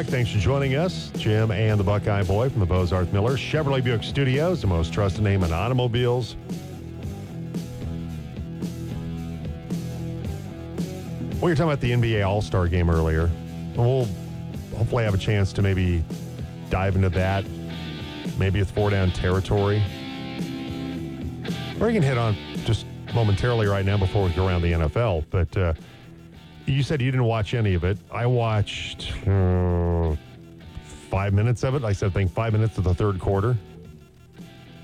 [0.00, 0.12] o'clock.
[0.12, 1.10] Thanks for joining us.
[1.16, 5.24] Jim and the Buckeye Boy from the Bozarth Miller Chevrolet Buick Studios, the most trusted
[5.24, 6.36] name in automobiles.
[11.40, 13.30] We were talking about the NBA All Star game earlier.
[13.74, 14.06] We'll
[14.76, 16.04] hopefully have a chance to maybe
[16.68, 17.46] dive into that.
[18.38, 19.82] Maybe it's four down territory.
[21.80, 25.24] Or you can hit on just momentarily right now before we go around the NFL.
[25.30, 25.72] But uh,
[26.66, 27.98] you said you didn't watch any of it.
[28.10, 30.14] I watched uh,
[31.10, 31.84] five minutes of it.
[31.84, 33.56] I said, I think five minutes of the third quarter.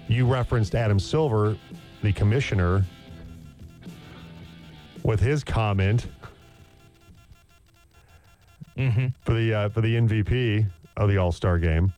[0.08, 1.56] You referenced Adam Silver,
[2.02, 2.84] the commissioner,
[5.02, 6.06] with his comment
[9.24, 11.92] for the uh, for the MVP of the All Star game.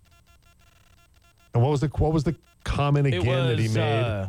[1.54, 4.02] And what was the what was the comment again that he made?
[4.02, 4.28] Uh,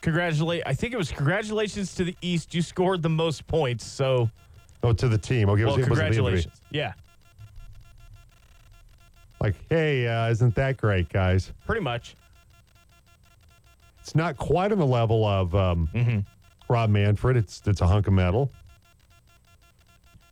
[0.00, 0.62] congratulate.
[0.66, 2.54] I think it was congratulations to the East.
[2.54, 3.86] You scored the most points.
[3.86, 4.30] So,
[4.82, 5.48] oh, to the team.
[5.50, 6.60] Okay, it well, was, it the congratulations.
[6.70, 6.92] Yeah,
[9.40, 11.52] Like, hey, uh, isn't that great, guys?
[11.66, 12.14] pretty much.
[14.00, 16.20] It's not quite on the level of um, Mm-hmm.
[16.72, 17.36] Rob Manfred.
[17.36, 18.50] It's it's a hunk of metal.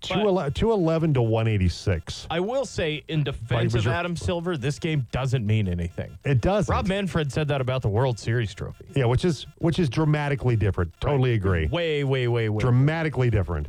[0.01, 2.27] But- 211 211 to 186.
[2.31, 6.11] I will say, in defense of Adam Silver, this game doesn't mean anything.
[6.25, 6.71] It does.
[6.71, 8.87] Rob Manfred said that about the World Series trophy.
[8.97, 10.99] Yeah, which is which is dramatically different.
[11.01, 11.67] Totally agree.
[11.67, 13.67] Way, way, way, way, Dramatically different.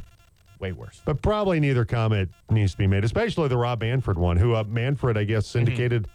[0.62, 1.02] Way worse.
[1.04, 4.64] But probably neither comment needs to be made, especially the Rob Manfred one, who uh,
[4.64, 6.08] Manfred, I guess, indicated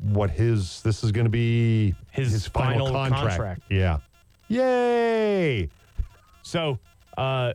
[0.00, 3.28] what his this is going to be His final, final contract.
[3.36, 3.62] contract.
[3.68, 3.98] Yeah.
[4.46, 5.68] Yay!
[6.42, 6.78] So,
[7.18, 7.52] uh,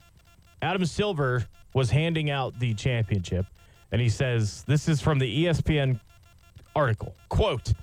[0.62, 3.46] Adam Silver was handing out the championship,
[3.92, 6.00] and he says, This is from the ESPN
[6.76, 7.16] article.
[7.30, 7.74] Quote,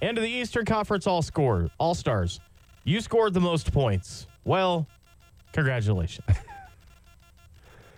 [0.00, 2.40] and to the Eastern Conference All Score, All Stars,
[2.84, 4.26] you scored the most points.
[4.44, 4.86] Well,
[5.52, 6.26] congratulations.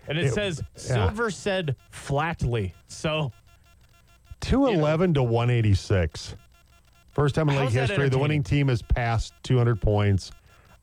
[0.09, 0.79] and it, It- says yeah.
[1.07, 2.73] Silver said flatly.
[2.87, 3.31] So
[4.41, 6.35] 211 to 186.
[7.11, 10.31] First time in league How's that history, the winning team has passed 200 points.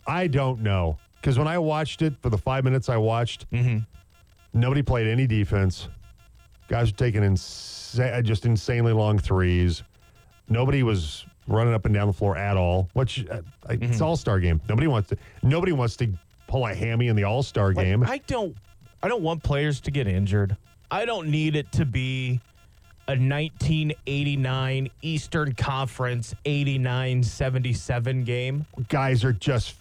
[0.07, 0.99] I don't know.
[1.21, 3.79] Because when I watched it, for the five minutes I watched, Mm-hmm.
[4.53, 5.89] nobody played any defense.
[6.69, 9.83] Guys were taking insa- just insanely long threes.
[10.49, 12.89] Nobody was running up and down the floor at all.
[12.93, 13.85] Which uh, Mm-hmm.
[13.85, 14.61] it's All Star game.
[14.69, 15.17] Nobody wants to.
[15.43, 16.13] Nobody wants to
[16.49, 18.05] pull a hammy in the All Star Like, game.
[18.05, 18.55] I don't
[19.03, 20.57] I don't want players to get injured.
[20.91, 22.41] I don't need it to be
[23.09, 28.67] a 1989 Eastern Conference 89-77 game.
[28.89, 29.75] Guys are just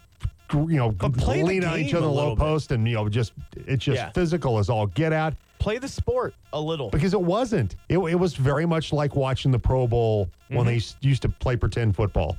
[0.53, 0.89] you know
[1.25, 2.39] leaning on each other a in the low bit.
[2.39, 3.33] post and you know just
[3.65, 4.11] it's just Yeah.
[4.11, 5.33] physical as all get out.
[5.57, 6.91] Play the sport a little.
[6.91, 7.75] because it wasn't.
[7.89, 11.55] It, it was very much like watching the Pro Bowl when they used to play
[11.55, 12.37] pretend football.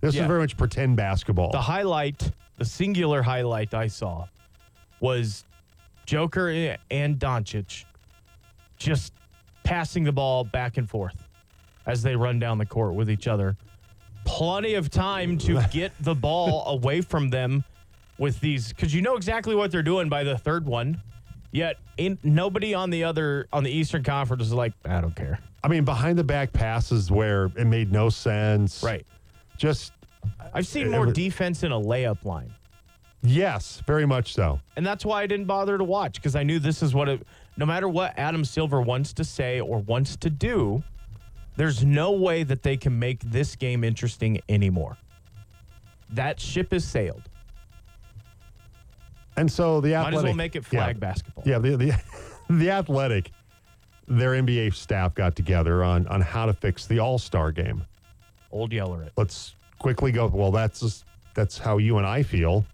[0.00, 0.16] This Mm-hmm.
[0.18, 0.22] Yeah.
[0.24, 1.52] is very much pretend basketball.
[1.52, 4.26] The highlight, the singular highlight I saw
[4.98, 5.44] was
[6.06, 6.48] Joker
[6.90, 7.84] and Doncic
[8.76, 9.12] just
[9.62, 11.16] passing the ball back and forth
[11.86, 13.56] as they run down the court with each other.
[14.24, 17.64] Plenty of time to get the ball away from them
[18.18, 21.00] with these because you know exactly what they're doing by the third one.
[21.52, 25.38] Yet in, nobody on the other on the Eastern Conference is like, I don't care.
[25.62, 28.82] I mean, behind the back passes where it made no sense.
[28.82, 29.06] Right.
[29.56, 29.92] Just
[30.52, 32.52] I've seen more was- defense in a layup line.
[33.24, 34.60] Yes, very much so.
[34.76, 37.26] And that's why I didn't bother to watch because I knew this is what it,
[37.56, 40.82] no matter what Adam Silver wants to say or wants to do,
[41.56, 44.96] there's no way that they can make this game interesting anymore.
[46.10, 47.22] That ship has sailed.
[49.36, 51.00] And so the Might athletic, as well make it flag yeah.
[51.00, 51.44] basketball.
[51.46, 52.02] Yeah, the, the
[52.50, 53.30] the athletic,
[54.06, 57.84] their NBA staff got together on on how to fix the All Star game.
[58.52, 59.12] Old Yeller it.
[59.16, 60.28] let's quickly go.
[60.28, 61.04] Well, that's just,
[61.34, 62.64] that's how you and I feel.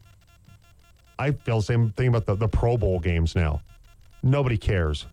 [1.21, 3.61] I feel the same thing about the, the Pro Bowl games now.
[4.23, 5.07] Nobody cares.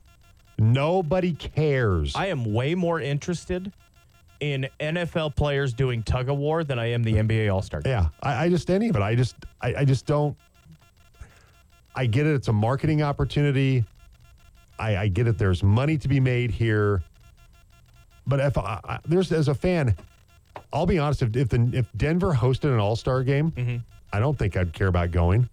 [0.57, 2.15] Nobody cares.
[2.15, 3.71] I am way more interested
[4.39, 7.91] in NFL players doing tug of war than I am the NBA All Star game.
[7.91, 9.01] yeah, I, I just any of it.
[9.01, 10.35] I just I, I just don't.
[11.95, 12.35] I get it.
[12.35, 13.83] It's a marketing opportunity.
[14.79, 15.37] I, I get it.
[15.37, 17.01] There's money to be made here.
[18.27, 19.95] But if I, I, there's as a fan,
[20.71, 21.21] I'll be honest.
[21.23, 23.77] If if, the, if Denver hosted an All Star game, Mm-hmm.
[24.13, 25.49] I don't think I'd care about going.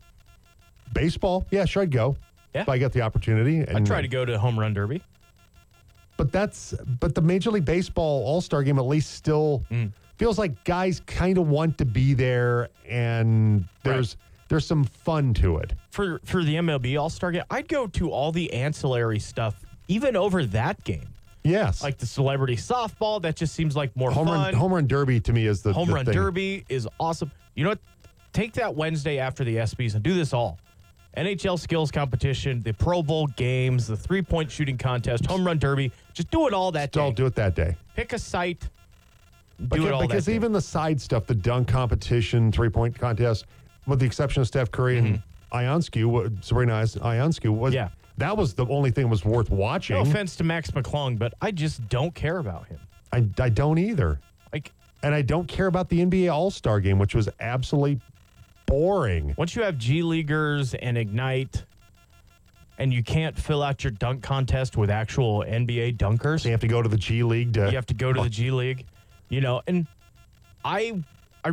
[0.94, 2.17] Baseball, yeah, sure, I'd go
[2.55, 2.62] Yeah.
[2.62, 3.67] if I got the opportunity.
[3.69, 5.02] I'd try to go to home run derby.
[6.17, 9.93] but that's but the Major League Baseball All Star game at least still Mm.
[10.17, 14.17] feels like guys kind of want to be there, and there's
[14.49, 15.73] there's some fun to it.
[15.91, 20.14] for for the MLB All Star game, I'd go to all the ancillary stuff, even
[20.17, 21.08] over that game,
[21.43, 23.20] Yes, like the celebrity softball.
[23.20, 24.38] That just seems like more home fun.
[24.40, 26.14] run home run derby to me is the Home the run thing.
[26.14, 27.32] derby is awesome.
[27.56, 27.81] You know what?
[28.32, 30.58] Take that Wednesday after the ESPYS and do this all.
[31.16, 35.93] NHL skills competition, the Pro Bowl games, the three point shooting contest, home run derby.
[36.12, 37.00] Just do it all that day.
[37.00, 37.76] Don't do it that day.
[37.94, 38.61] Pick a site.
[38.61, 40.37] Do Because, it all because that day.
[40.37, 43.46] even the side stuff, the dunk competition, three point contest,
[43.87, 45.22] with the exception of Steph Curry and
[45.52, 47.75] Ionescu, wa- Sabrina Ionescu, was Mm-hmm.
[47.75, 47.88] Yeah.
[48.19, 49.94] that was the only thing that was worth watching.
[49.96, 52.81] no offense to Mac McClung, but I just don't care about him.
[53.12, 54.19] I, I don't either.
[54.52, 54.72] Like
[55.05, 58.00] And I don't care about the NBA All Star game, which was absolutely
[58.66, 59.34] boring.
[59.37, 61.64] once you have G Leaguers and Ignite,
[62.78, 66.69] and you can't fill out your dunk contest with actual NBA dunkers, you have to
[66.69, 67.66] go to the G League to.
[67.69, 68.87] you have to go to the G League,
[69.28, 69.62] you know.
[69.66, 69.87] And
[70.64, 71.02] I,
[71.44, 71.52] I,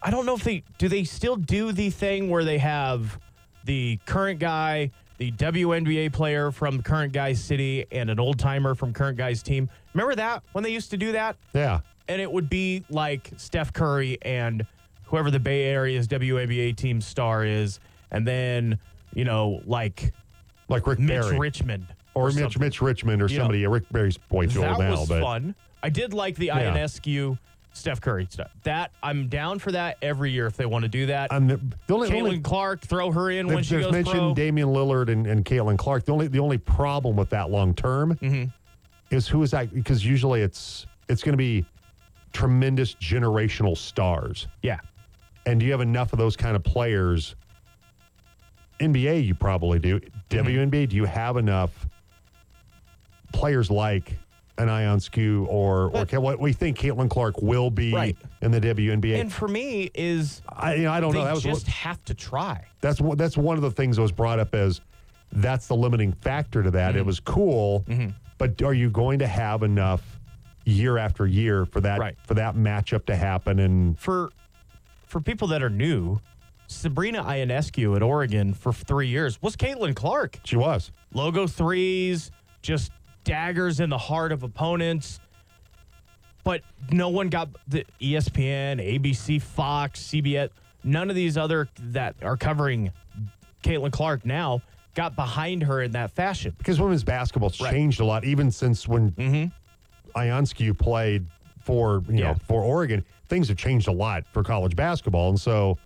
[0.00, 0.88] I don't know if they do.
[0.88, 3.18] They still do the thing where they have
[3.64, 8.92] the current guy, the WNBA player from current guy's city, and an old timer from
[8.92, 9.68] current guy's team.
[9.94, 11.36] Remember that when they used to do that?
[11.52, 11.80] yeah.
[12.08, 14.64] and it would be like Steph Curry and
[15.08, 18.78] whoever the Bay Area's WABA team star is, and then
[19.14, 20.12] you know like
[20.68, 21.38] Like Rick Mitch Barry.
[21.38, 22.58] Richmond or Mitch.
[22.58, 23.70] Mitch Richmond or You know.
[23.70, 24.90] Rick Barry's way too old now.
[24.92, 25.54] was but fun.
[25.82, 26.74] I did like the Yeah.
[26.76, 27.38] Ionescu
[27.72, 28.50] Steph Curry stuff.
[28.64, 31.32] That I'm down for that every year if they want to do that.
[31.32, 34.18] I'm the, the only, Caitlin only Clark, throw her in when There's, she goes mentioned
[34.18, 34.34] pro.
[34.34, 36.04] Damian Lillard and, and Caitlin Clark.
[36.04, 38.44] The only the only problem with that long term Mm-hmm.
[39.14, 39.72] is who is that?
[39.72, 41.64] Because usually it's it's going to be
[42.32, 44.48] tremendous generational stars.
[44.62, 44.78] yeah,
[45.48, 47.34] And do you have enough of those kind of players?
[48.80, 49.98] NBA, you probably do.
[49.98, 50.46] Mm-hmm.
[50.48, 51.86] WNBA, do you have enough
[53.32, 54.18] players like
[54.58, 58.16] an Ionescu or or But- Ca- what we think Caitlin Clark will be Right.
[58.42, 59.20] in the WNBA?
[59.20, 61.24] and for me is I, you know, I don't know.
[61.24, 62.64] That was just what- have to try.
[62.80, 64.80] that's one- that's one of the things that was brought up as
[65.32, 66.94] that's the limiting factor to that.
[66.94, 67.06] It Mm-hmm.
[67.06, 67.84] was cool,
[68.36, 70.18] but are you going to have enough
[70.66, 72.16] year after year for that Right.
[72.24, 73.58] for that matchup to happen?
[73.60, 74.30] And for
[75.08, 76.20] for people that are new,
[76.68, 80.38] Sabrina Ionescu at Oregon for three years was Caitlin Clark.
[80.44, 80.92] she was.
[81.14, 82.30] Logo threes,
[82.62, 82.92] just
[83.24, 85.20] daggers in the heart of opponents.
[86.44, 86.62] But
[86.92, 90.50] no one got the ESPN, ABC, Fox, CBS.
[90.84, 92.92] None of these other that are covering
[93.62, 94.62] Caitlin Clark now
[94.94, 96.54] got behind her in that fashion.
[96.58, 97.72] Because women's basketball's Right.
[97.72, 100.18] changed a lot, even since when Mm-hmm.
[100.18, 101.26] Ionescu played
[101.60, 102.32] for you Yeah.
[102.32, 103.04] know for Oregon.
[103.28, 105.78] Things have changed a lot for college basketball, and so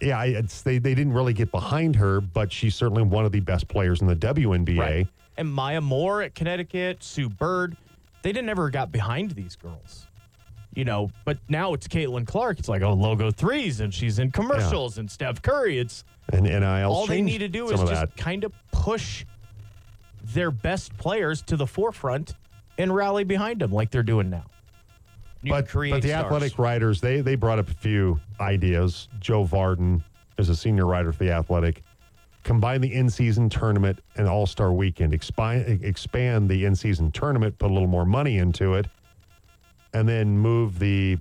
[0.00, 3.32] yeah, I, it's, they they didn't really get behind her, but she's certainly one of
[3.32, 5.08] the best players in the WNBA.
[5.36, 7.76] And Maya Moore at Connecticut, Sue Bird,
[8.22, 10.06] they didn't ever got behind these girls.
[10.74, 12.58] You know, but now it's Caitlin Clark.
[12.58, 15.78] It's like, oh, logo threes, and she's in commercials, and Steph Curry.
[15.78, 18.16] It's And NIL all they need to do is just that.
[18.16, 19.24] kind of push
[20.22, 22.34] their best players to the forefront
[22.76, 24.44] and rally behind them like they're doing now.
[25.42, 26.24] You but, but the stars.
[26.24, 29.08] athletic writers they they brought up a few ideas.
[29.20, 30.02] Joe Vardon
[30.36, 31.82] is a senior writer for the Athletic.
[32.44, 35.12] Combine the in-season tournament and All-Star Weekend.
[35.12, 37.58] Expand expand the in-season tournament.
[37.58, 38.86] Put a little more money into it,
[39.92, 41.18] and then move the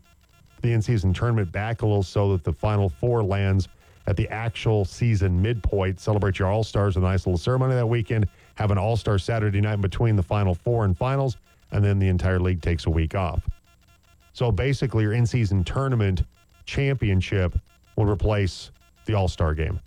[0.62, 3.68] the in-season tournament back a little so that the Final Four lands
[4.08, 6.00] at the actual season midpoint.
[6.00, 8.28] Celebrate your All-Stars with a nice little ceremony that weekend.
[8.56, 11.38] Have an All-Star Saturday night between the Final Four and finals,
[11.72, 13.48] and then the entire league takes a week off.
[14.38, 16.22] So basically, your in-season tournament
[16.68, 17.58] championship
[17.96, 18.70] will replace
[19.06, 19.80] the All-Star game,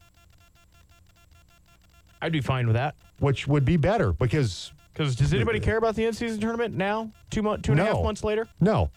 [2.20, 2.96] I'd be fine with that.
[3.20, 7.12] which would be better because Because does anybody care about the in-season tournament now?
[7.30, 8.02] Two months, two and a half No.
[8.02, 8.48] months later.
[8.60, 8.90] no,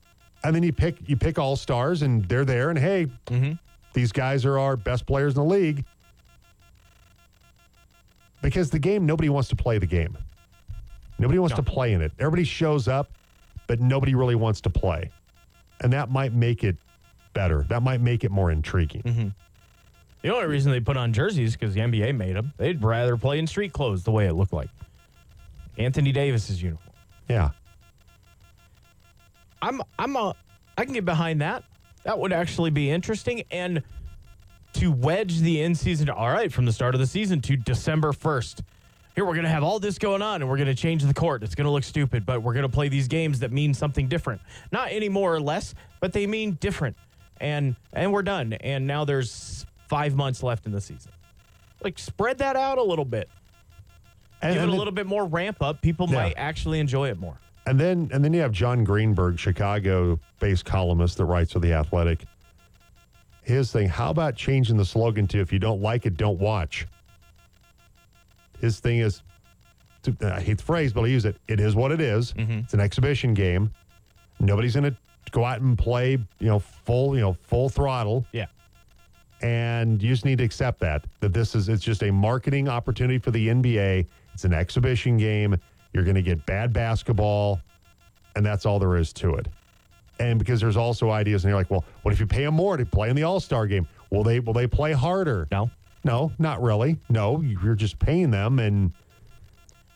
[0.44, 3.52] and then you pick you pick all stars and they're there, and hey, Mm-hmm.
[3.94, 5.86] these guys are our best players in the league.
[8.42, 10.18] Because the game, nobody wants to play the game.
[11.20, 11.58] Nobody wants No.
[11.58, 12.12] to play in it.
[12.18, 13.12] Everybody shows up,
[13.68, 15.12] but nobody really wants to play,
[15.84, 16.78] and that might make it
[17.34, 17.66] better.
[17.70, 19.04] That might make it more intriguing.
[19.04, 19.28] Mm-hmm.
[20.22, 22.54] The only reason they put on jerseys because the NBA made them.
[22.58, 24.70] They'd rather play in street clothes the way it looked like.
[25.78, 26.96] Anthony Davis's uniform.
[27.28, 27.50] Yeah.
[29.62, 30.34] I'm I'm a
[30.78, 31.64] I can get behind that.
[32.04, 33.84] That would actually be interesting and
[34.74, 38.12] to wedge the in season all right from the start of the season to December
[38.12, 38.62] 1st.
[39.16, 41.14] Here we're going to have all this going on and we're going to change the
[41.14, 41.44] court.
[41.44, 44.08] It's going to look stupid, but we're going to play these games that mean something
[44.08, 44.42] different.
[44.72, 46.98] Not any more or less, but they mean different.
[47.40, 48.54] And and we're done.
[48.54, 51.12] And now there's 5 months left in the season.
[51.84, 53.30] Like spread that out a little bit.
[54.42, 55.82] And, Give it and a then- little bit more ramp up.
[55.82, 56.16] People Yeah.
[56.24, 57.38] might actually enjoy it more.
[57.66, 62.26] And then and then you have Jon Greenberg, Chicago-based columnist that writes for the Athletic.
[63.44, 66.88] His thing, how about changing the slogan to "If you don't like it, don't watch."
[68.64, 69.22] His thing is,
[70.04, 71.36] to, I hate the phrase, but I use it.
[71.50, 72.32] It is what it is.
[72.32, 72.60] Mm-hmm.
[72.60, 73.74] It's an exhibition game.
[74.40, 74.96] Nobody's going to
[75.32, 78.26] go out and play, you know, full, you know, full throttle.
[78.32, 78.46] Yeah.
[79.42, 83.20] And you just need to accept that that this is it's just a marketing opportunity
[83.20, 84.08] for the NBA.
[84.34, 85.58] It's an exhibition game.
[85.92, 87.60] You're going to get bad basketball,
[88.38, 89.50] and that's all there is to it.
[90.22, 92.78] And because there's also ideas, and you're like, well, what if you pay them more
[92.78, 93.86] to play in the All Star game?
[94.10, 95.50] Will they will they play harder?
[95.52, 95.70] No.
[96.04, 96.98] No, not really.
[97.10, 98.92] No, you're just paying them, and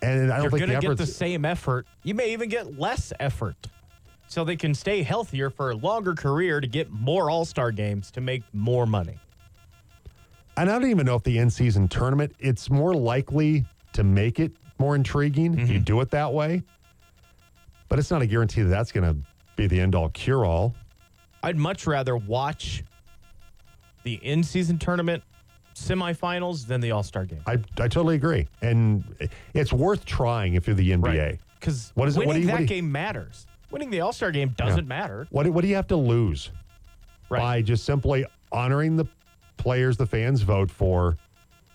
[0.01, 1.87] and I don't You're think going to get the same effort.
[2.03, 3.55] You may even get less effort.
[4.29, 8.11] So they can stay healthier for a longer career to get more All Star games
[8.11, 9.17] to make more money.
[10.57, 14.39] And I don't even know if the in season tournament, it's more likely to make
[14.39, 15.83] it more intriguing if you mm-hmm.
[15.83, 16.61] do it that way.
[17.89, 19.17] But it's not a guarantee that that's going to
[19.55, 20.75] be the end all cure all.
[21.41, 22.83] I'd much rather watch
[24.03, 25.23] the in season tournament
[25.77, 27.41] semifinals than the All Star game.
[27.46, 28.48] I, I totally agree.
[28.62, 29.03] And
[29.53, 31.39] it's worth trying if you're the NBA.
[31.60, 33.48] Because What is it- winning what do you- what that do you- game matters.
[33.72, 35.27] Winning the All Star game doesn't matter.
[35.29, 36.51] What, do- what do you have to lose
[37.29, 37.39] Right.
[37.39, 39.05] by just simply honoring the
[39.57, 41.17] players the fans vote for?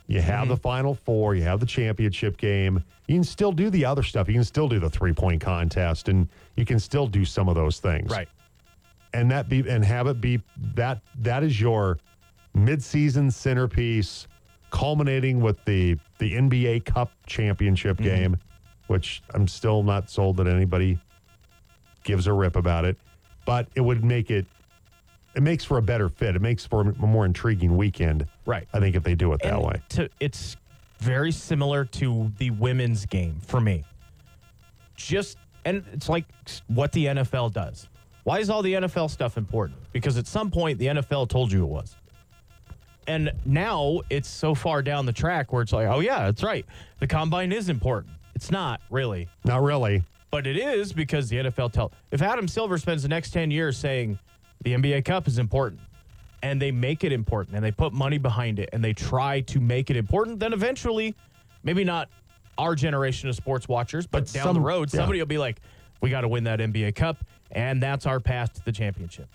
[0.08, 0.48] You have Mm-hmm.
[0.50, 2.82] the Final Four, you have the championship game.
[3.06, 4.26] You can still do the other stuff.
[4.28, 7.54] You can still do the three point contest, and you can still do some of
[7.54, 8.10] those things.
[8.10, 8.28] Right.
[9.14, 10.40] and that be and have it be
[10.74, 11.98] that that is your
[12.56, 14.26] midseason centerpiece
[14.70, 18.04] culminating with the the NBA Cup championship Mm-hmm.
[18.04, 18.36] game
[18.88, 20.98] which I'm still not sold that anybody
[22.04, 22.96] gives a rip about it
[23.46, 24.46] but it would make it
[25.34, 28.66] it makes for a better fit it makes for a more intriguing weekend Right.
[28.74, 30.56] I think if they do it that And way To, it's
[30.98, 33.84] very similar to the women's game for me.
[34.96, 36.26] Just and it's like
[36.68, 37.88] what the NFL does.
[38.24, 39.78] Why is all the NFL stuff important?
[39.92, 41.96] Because at some point the NFL told you it was.
[43.06, 46.64] And now it's so far down the track where it's like, oh yeah, that's right.
[47.00, 48.12] The combine is important.
[48.34, 49.28] It's not really.
[49.44, 53.30] not really But it is because the NFL tell if Adam Silver spends the next
[53.30, 54.18] 10 years saying
[54.62, 55.80] the NBA Cup is important
[56.42, 59.60] and they make it important and they put money behind it and they try to
[59.60, 61.14] make it important, then eventually,
[61.64, 62.08] maybe not
[62.58, 64.98] our generation of sports watchers, but, But down some- the road, yeah.
[65.00, 65.60] somebody will be like,
[66.00, 67.18] we got to win that NBA Cup
[67.52, 69.28] and that's our path to the championship.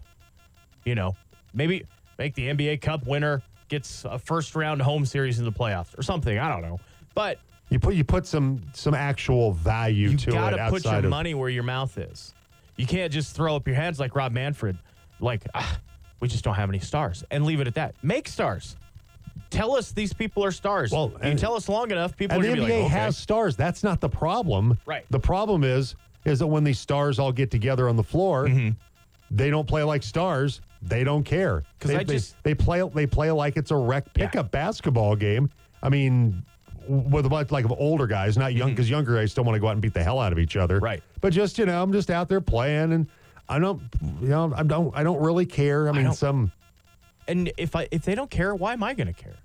[0.86, 1.16] You know,
[1.54, 1.86] maybe
[2.18, 6.02] make the NBA Cup winner gets a first round home series in the playoffs or
[6.02, 6.38] something.
[6.38, 6.80] I don't know.
[7.14, 10.96] But you put you put some some actual value you to it to put your
[10.96, 12.34] of money where your mouth is.
[12.76, 14.78] You can't just throw up your hands like Rob Manfred,
[15.20, 15.80] like ah,
[16.20, 17.96] we just don't have any stars, and leave it at that.
[18.04, 18.76] Make stars.
[19.50, 20.92] Tell us these people are stars.
[20.92, 22.88] Well, you and- tell us long enough, people And are the NBA be like, okay.
[22.90, 23.56] has stars.
[23.56, 24.78] That's not the problem.
[24.86, 25.06] Right.
[25.10, 25.96] The problem is
[26.26, 28.50] is that when these stars all get together on the floor,
[29.32, 30.62] they don't play like stars.
[30.82, 34.06] They don't care 'Cause they, they- just- they play they play like it's a rec
[34.16, 34.26] Yeah.
[34.28, 35.50] pickup basketball game.
[35.82, 36.44] I mean,
[36.88, 39.60] with a bunch like of older guys, not young, because younger guys still want to
[39.60, 40.76] go out and beat the hell out of each other.
[40.76, 40.86] Mm-hmm.
[40.86, 41.04] Right.
[41.22, 43.08] But just you know, I'm just out there playing, and
[43.50, 43.82] I don't,
[44.22, 45.90] you know, I don't, I don't really care.
[45.90, 46.52] I mean, don't- some.
[47.28, 49.36] and if I if they don't care, why am I going to care?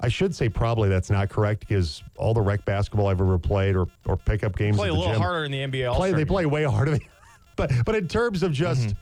[0.00, 3.76] I should say probably that's not correct because all the rec basketball I've ever played
[3.76, 5.94] or or pickup games Play a little gym, harder in the NBA.
[5.94, 6.98] play they play way harder
[7.56, 8.98] but but in terms of just Mm-hmm.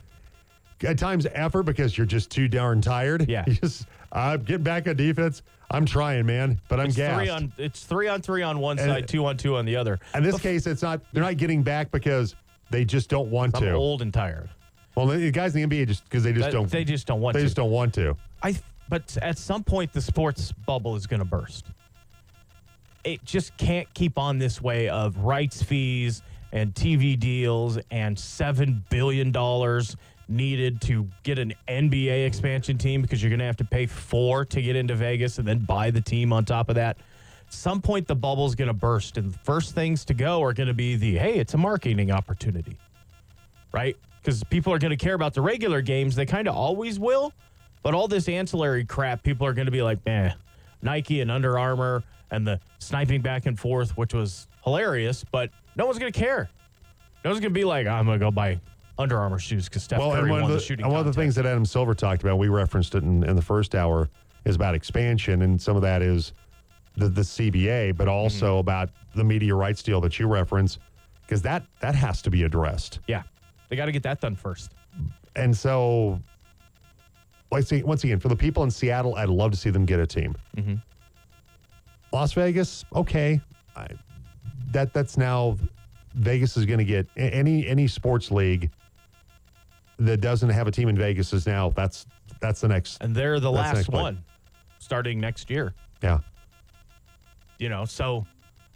[0.84, 3.44] At times effort because you're just too darn tired Yeah.
[3.48, 7.28] you just uh, get back on defense i'm trying man but i'm It's gassed three
[7.30, 9.98] on it's three on three on one And- side, two on two on the other.
[10.14, 12.34] in this case it's not they're not getting back because
[12.70, 14.48] they just don't want I'm to old and tired.
[14.94, 17.20] well the guys in the nba just because they just That- don't they just don't
[17.20, 17.46] want they to.
[17.46, 18.54] just don't want to I
[18.88, 21.66] but at some point the sports bubble is going to burst.
[23.02, 26.22] It just can't keep on this way of rights fees
[26.52, 29.96] and TV deals and 7 billion dollars
[30.28, 34.44] needed to get an NBA expansion team because you're going to have to pay 4
[34.46, 36.98] to get into Vegas and then buy the team on top of that.
[37.50, 40.66] Some point the bubble's going to burst and the first things to go are going
[40.66, 42.78] to be the hey, it's a marketing opportunity
[43.74, 43.96] right?
[44.22, 46.14] Because people are going to care about the regular games.
[46.14, 47.32] They kind of always will.
[47.82, 50.34] But all this ancillary crap, people are going to be like, man,
[50.80, 55.84] Nike and Under Armour and the sniping back and forth, which was hilarious, but no
[55.84, 56.48] one's going to care.
[57.24, 58.58] No one's going to be like, I'm going to go buy
[58.98, 61.00] Under Armour shoes because Steph well Curry one won of the, the, shooting and one
[61.00, 63.74] of the things that adam silver talked about we referenced it in, in the first
[63.74, 64.08] hour
[64.44, 66.32] is about expansion and some of that is
[66.96, 68.60] the, the cba but also Mm-hmm.
[68.60, 70.78] about the media rights deal that you reference
[71.26, 73.22] because that that has to be addressed Yeah.
[73.68, 74.72] They got to get that done first.
[75.34, 76.20] And so,
[77.50, 79.98] like, see, once again, for the people in Seattle, I'd love to see them get
[79.98, 80.36] a team.
[80.56, 80.74] Mm-hmm.
[82.12, 83.40] Las Vegas, okay,
[83.74, 83.88] I,
[84.70, 85.56] that that's now
[86.14, 88.70] Vegas is going to get any any sports league
[89.98, 92.06] that doesn't have a team in Vegas is now that's
[92.40, 94.02] that's the next And they're the last play.
[94.02, 94.24] one
[94.78, 95.74] starting next year.
[96.02, 96.18] yeah.
[97.58, 98.26] you know so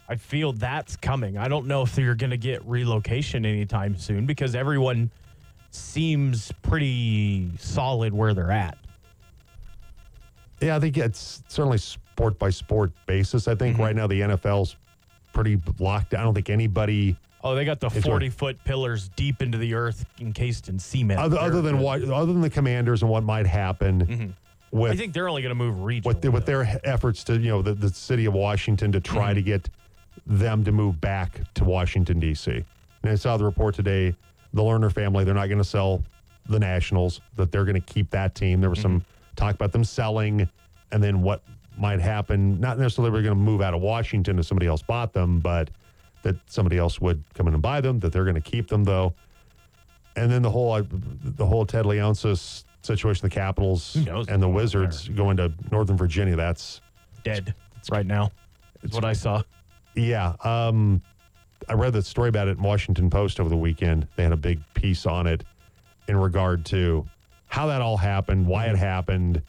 [0.07, 4.25] i feel that's coming i don't know if you're going to get relocation anytime soon
[4.25, 5.11] because everyone
[5.69, 8.77] seems pretty solid where they're at
[10.61, 13.47] Yeah, I think it's certainly sport by sport basis.
[13.47, 13.83] I think mm-hmm.
[13.83, 14.75] right now the NFL's
[15.31, 16.13] pretty locked.
[16.13, 18.03] I don't think anybody Oh, they got the right.
[18.03, 21.19] 40 foot pillars deep into the earth encased in cement.
[21.19, 24.77] other, other than what other than the commanders and what might happen mm-hmm.
[24.77, 26.09] with I think they're only going to move regional.
[26.09, 29.27] with, the, with their efforts to you know the, the city of Washington to try
[29.27, 29.35] mm-hmm.
[29.35, 29.69] to get
[30.25, 32.51] them to move back to Washington D.C.
[32.51, 34.13] And I saw the report today.
[34.53, 36.03] The Lerner family they're not going to sell
[36.47, 37.21] the Nationals.
[37.37, 38.59] That they're going to keep that team.
[38.59, 39.35] There was some mm-hmm.
[39.35, 40.49] talk about them selling,
[40.91, 41.41] and then what
[41.77, 42.59] might happen.
[42.59, 45.69] Not necessarily we're going to move out of Washington if somebody else bought them, but
[46.23, 47.99] that somebody else would come in and buy them.
[47.99, 49.13] That they're going to keep them though.
[50.15, 53.95] And then the whole uh, the whole Ted Leonsis situation, the Capitals
[54.29, 56.35] and the Wizards going to Northern Virginia.
[56.35, 56.81] That's
[57.23, 57.53] dead
[57.91, 58.31] right now.
[58.83, 59.43] It's what I saw.
[59.95, 60.33] yeah.
[60.43, 61.01] Um,
[61.67, 64.07] I read the story about it in Washington Post over the weekend.
[64.15, 65.43] They had a big piece on it
[66.07, 67.05] in regard to
[67.47, 69.41] how that all happened, why it happened,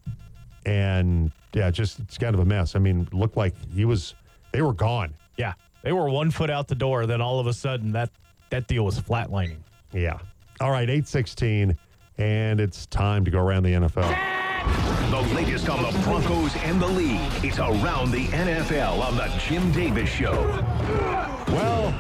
[0.67, 2.75] and yeah, just it's kind of a mess.
[2.75, 4.15] I mean, looked like he was
[4.53, 5.15] they were gone.
[5.37, 5.55] Yeah.
[5.83, 7.07] They were one foot out the door.
[7.07, 8.11] Then all of a sudden, that,
[8.51, 9.59] that deal was flatlining.
[9.93, 10.19] Yeah.
[10.61, 11.79] All right, eight sixteen,
[12.19, 15.11] and it's time to go around the NFL.
[15.11, 17.19] The latest on the Broncos and the league.
[17.43, 20.33] It's around the NFL on the Jim Davis Show.
[21.49, 21.95] Well,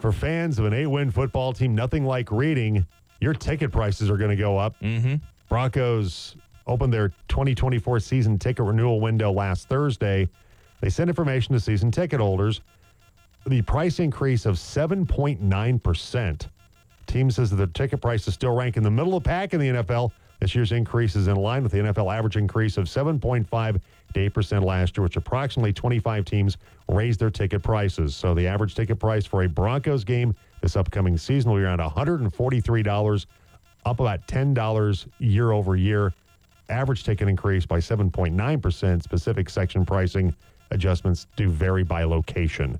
[0.00, 2.84] for fans of an eight-win football team, nothing like reading.
[3.20, 4.74] Your ticket prices are going to go up.
[4.80, 5.14] Mm-hmm.
[5.48, 6.34] Broncos
[6.66, 10.28] opened their 2024 season ticket renewal window last Thursday.
[10.80, 12.60] They sent information to season ticket holders.
[13.48, 16.46] The price increase of 7.9%.
[17.06, 19.60] Team says that the ticket prices still rank in the middle of the pack in
[19.60, 20.12] the NFL.
[20.38, 23.80] This year's increase is in line with the NFL average increase of 7.5
[24.12, 26.58] to 8% last year, which approximately 25 teams
[26.90, 28.14] raised their ticket prices.
[28.14, 31.80] So the average ticket price for a Broncos game this upcoming season will be around
[31.80, 33.26] $143,
[33.86, 36.12] up about $10 year over year.
[36.68, 39.02] Average ticket increase by 7.9%.
[39.02, 40.34] Specific section pricing
[40.70, 42.78] adjustments do vary by location.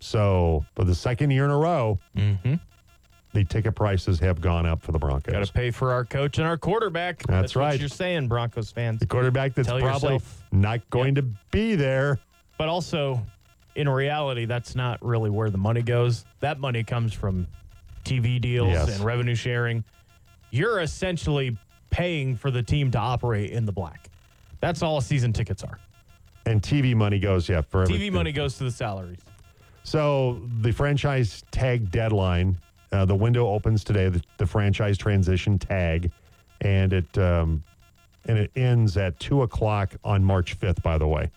[0.00, 2.54] So for the second year in a row, mm-hmm.
[3.32, 5.32] the ticket prices have gone up for the Broncos.
[5.32, 7.22] Got to pay for our coach and our quarterback.
[7.24, 7.80] That's what right.
[7.80, 9.00] you're saying, Broncos fans.
[9.00, 10.44] the quarterback that's Tell probably yourself.
[10.52, 12.18] not going to be there.
[12.58, 13.24] But also,
[13.74, 16.24] in reality, that's not really where the money goes.
[16.40, 17.46] That money comes from
[18.04, 18.96] TV deals Yes.
[18.96, 19.84] and revenue sharing.
[20.50, 21.56] You're essentially
[21.90, 24.08] paying for the team to operate in the black.
[24.60, 25.78] That's all season tickets are.
[26.46, 28.12] And TV money goes, yeah, for TV everything.
[28.14, 29.18] money goes to the salaries.
[29.82, 32.58] So the franchise tag deadline,
[32.92, 34.08] uh, the window opens today.
[34.08, 36.10] The, the franchise transition tag,
[36.60, 37.62] and it um,
[38.26, 40.82] and it ends at two o'clock on March fifth.
[40.82, 41.30] By the way.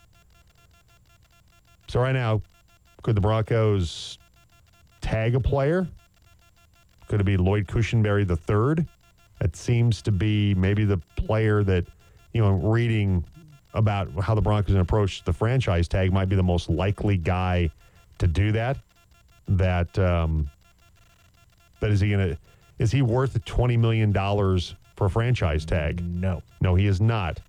[1.88, 2.42] So right now,
[3.04, 4.18] could the Broncos
[5.02, 5.88] tag a player?
[7.08, 8.88] Could it be Lloyd Cushenberry the third?
[9.40, 11.86] That seems to be maybe the player that
[12.34, 13.26] you know reading
[13.74, 17.70] about how the Broncos approach the franchise tag might be the most likely guy
[18.22, 18.78] to do that.
[19.48, 20.50] That um,
[21.80, 22.38] but is he gonna
[22.80, 26.04] is he worth twenty million dollars for a franchise tag?
[26.06, 26.42] No.
[26.62, 27.40] No, he is not.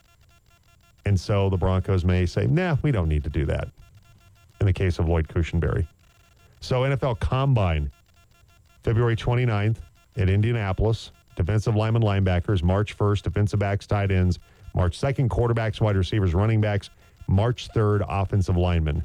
[1.04, 3.68] And so the Broncos may say, nah, we don't need to do that
[4.60, 5.86] in the case of Lloyd Cushenberry.
[6.60, 7.90] So NFL Combine,
[8.84, 9.78] February 29th
[10.16, 11.10] at Indianapolis.
[11.34, 12.62] Defensive linemen, linebackers.
[12.62, 14.38] March 1st, defensive backs, tight ends.
[14.74, 16.90] March 2nd, quarterbacks, wide receivers, running backs.
[17.26, 19.04] March 3rd, offensive linemen.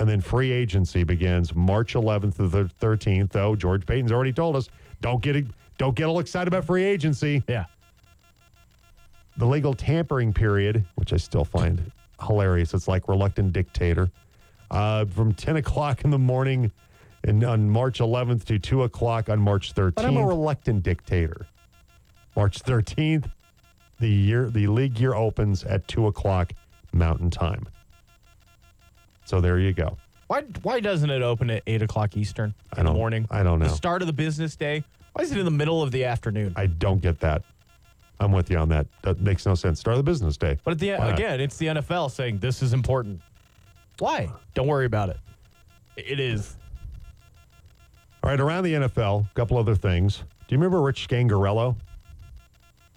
[0.00, 3.30] And then free agency begins March 11th to the 13th.
[3.32, 4.70] Though George Paton's already told us,
[5.02, 5.46] don't get
[5.78, 7.66] don't get all excited about free agency Yeah.
[9.36, 11.92] the legal tampering period, which I still find
[12.26, 12.74] hilarious.
[12.74, 14.10] It's like reluctant dictator.
[14.70, 16.70] Uh, from 10 o'clock in the morning
[17.24, 19.94] and on March 11th to 2 o'clock on March 13th.
[19.96, 21.46] But I'm a reluctant dictator.
[22.36, 23.30] March 13th,
[23.98, 26.52] the year the league year opens at 2 o'clock
[26.92, 27.66] Mountain Time.
[29.30, 29.96] So there you go.
[30.26, 33.28] Why why doesn't it open at eight o'clock Eastern in the morning?
[33.30, 33.68] I don't know.
[33.68, 34.82] The start of the business day.
[35.12, 36.52] Why is it in the middle of the afternoon?
[36.56, 37.44] I don't get that.
[38.18, 38.88] I'm with you on that.
[39.02, 39.78] That makes no sense.
[39.78, 40.58] Start of the business day.
[40.64, 41.14] But at the not?
[41.14, 43.20] again, it's the NFL saying this is important.
[44.00, 44.28] Why?
[44.54, 45.18] Don't worry about it.
[45.96, 46.56] It is.
[48.24, 50.16] All right, around the NFL, a couple other things.
[50.16, 51.76] Do you remember Rich Scangarello?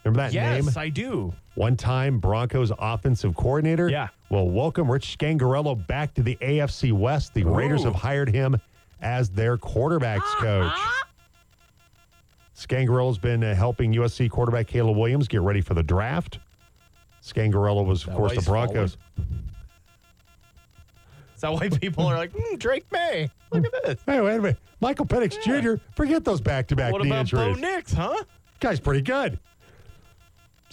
[0.04, 0.66] Remember that name?
[0.66, 1.32] Yes, I do.
[1.54, 3.88] One time Broncos offensive coordinator.
[3.88, 4.08] Yeah.
[4.34, 7.36] Well, welcome Rich Scangarello back to the AFC West.
[7.36, 8.60] The Raiders have hired him
[9.00, 10.74] as their quarterbacks coach.
[12.58, 16.40] Scangarello's been uh, helping USC quarterback Caleb Williams get ready for the draft.
[17.22, 18.98] Scangarello was, of course, the Broncos.
[21.36, 23.30] Is that why people are like, hmm, Drake Maye?
[23.52, 24.00] Look at this.
[24.08, 24.58] Hey, wait a minute.
[24.82, 27.54] Michael Penix Jr., forget those back to back What knee about Bo.
[27.54, 28.24] Nix, huh?
[28.60, 29.38] Guy's pretty good.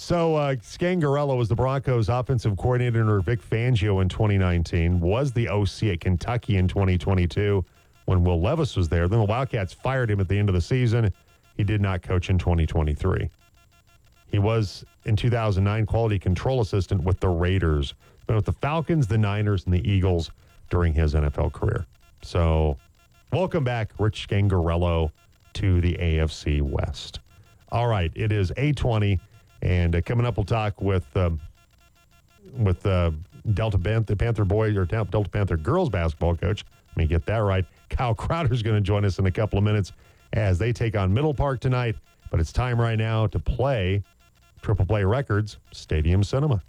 [0.00, 4.98] So uh, Scangarello was the Broncos' offensive coordinator under Vic Fangio in 2019.
[4.98, 7.62] Was the OC at Kentucky in 2022
[8.06, 9.08] when Will Levis was there.
[9.08, 11.12] Then the Wildcats fired him at the end of the season.
[11.54, 13.28] He did not coach in 2023.
[14.26, 17.92] He was in 2009 quality control assistant with the Raiders.
[18.26, 20.30] Been with the Falcons, the Niners, and the Eagles
[20.70, 21.84] during his NFL career.
[22.22, 22.78] So,
[23.34, 25.10] welcome back, Rich Scangarello,
[25.52, 27.20] to the AFC West.
[27.70, 29.20] All right, it is 820.
[29.62, 31.40] And uh, coming up, we'll talk with um,
[32.56, 33.10] with uh,
[33.54, 36.64] Delta Panther, Panther boy or Delta Panther girls basketball coach.
[36.90, 37.64] Let me get that right.
[37.88, 39.92] Kyle Crowder is going to join us in a couple of minutes
[40.32, 41.96] as they take on Middle Park tonight.
[42.30, 44.02] But it's time right now to play
[44.62, 46.62] Triple Play Records Stadium Cinema.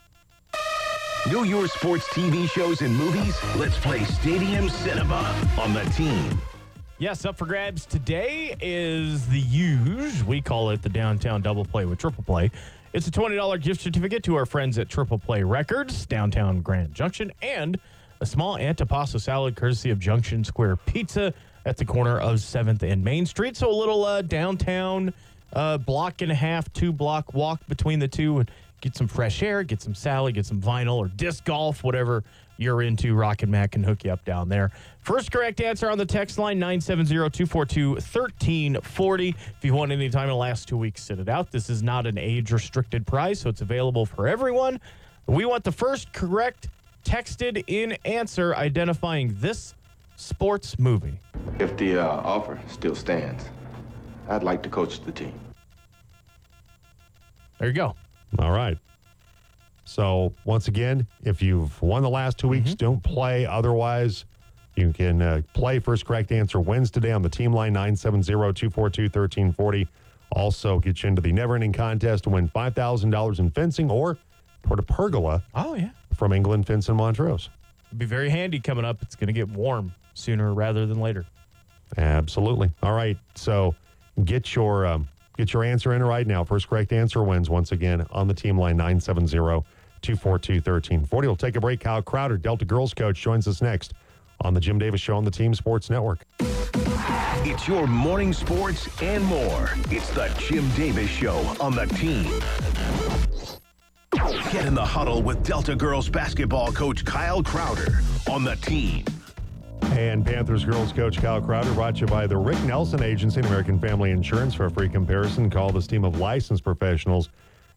[1.32, 3.38] Know your sports TV shows and movies?
[3.56, 6.41] Let's play Stadium Cinema on the team.
[6.97, 10.23] Yes, up for grabs today is the huge.
[10.23, 12.49] We call it the downtown double play with triple play.
[12.93, 17.32] It's a $20 gift certificate to our friends at Triple Play Records, downtown Grand Junction,
[17.41, 17.80] and
[18.19, 21.34] a small antipasto salad courtesy of Junction Square Pizza
[21.65, 23.56] at the corner of 7th and Main Street.
[23.56, 25.13] So a little uh, downtown
[25.54, 28.51] uh, block and a half, two block walk between the two and
[28.82, 32.25] get some fresh air, get some salad, get some vinyl or disc golf, whatever
[32.62, 33.15] you're into.
[33.15, 34.71] Rock and Mac can hook you up down there.
[35.00, 39.30] First correct answer on the text line 970-242-1340.
[39.30, 41.52] If you want any time in the last two weeks, sit it out.
[41.52, 44.80] This is not an age restricted prize, so it's available for everyone.
[45.28, 46.69] We want the first correct
[47.04, 49.74] texted in answer identifying this
[50.15, 51.17] sports movie.
[51.60, 53.45] If the uh, offer still stands,
[54.30, 55.34] I'd like to coach the team.
[57.58, 57.95] There you go.
[58.39, 58.78] All right.
[59.95, 63.45] So, once again, if you've won the last two weeks, don't play.
[63.45, 64.23] Otherwise,
[64.77, 65.80] you can uh, play.
[65.80, 68.23] First correct answer wins today on the team line 970
[68.54, 69.88] 242 1340.
[70.32, 74.17] Also, get you into the never ending contest to win $5,000 in fencing or
[74.62, 75.89] Porta Pergola Oh, yeah.
[76.15, 77.49] from England Fence and Montrose.
[77.89, 79.01] It'd be very handy coming up.
[79.01, 81.25] It's going to get warm sooner rather than later.
[81.97, 82.71] Absolutely.
[82.82, 83.17] All right.
[83.36, 83.75] So
[84.23, 86.45] get your um, get your answer in right now.
[86.45, 88.77] First correct answer wins once again on the team line
[90.01, 91.09] 970-242-1340.
[91.21, 91.79] We'll take a break.
[91.81, 93.93] Kyle Crowder, Delta girls coach, joins us next
[94.41, 96.25] on the Jim Davis Show on the Team Sports Network.
[97.43, 99.71] It's your morning sports and more.
[99.89, 102.39] It's the Jim Davis Show on the team.
[104.51, 109.05] Get in the huddle with Delta girls basketball coach Kyle Crowder on the team.
[109.93, 113.47] And Panthers girls coach Kyle Crowder brought to you by the Rick Nelson Agency and
[113.47, 114.53] American Family Insurance.
[114.53, 117.29] For a free comparison, call this team of licensed professionals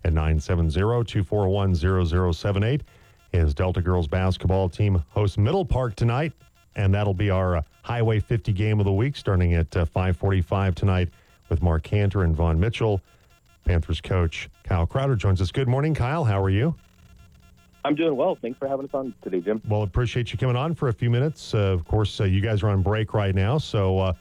[0.05, 2.83] at 970-241-0078.
[3.33, 6.33] His Delta girls basketball team hosts Middle Park tonight,
[6.77, 10.75] and that'll be our uh, Highway 50 game of the week starting at uh, 545
[10.75, 11.09] tonight
[11.49, 13.01] with Mark Cantor and Vaughn Mitchell.
[13.65, 15.51] Panthers coach Kyle Crowder joins us.
[15.51, 16.25] Good morning, Kyle.
[16.25, 16.75] How are you?
[17.85, 18.37] I'm doing well.
[18.41, 19.61] Thanks for having us on today, Jim.
[19.69, 21.55] Well, appreciate you coming on for a few minutes.
[21.55, 23.59] Uh, of course, uh, you guys are on break right now.
[23.59, 24.13] So, uh,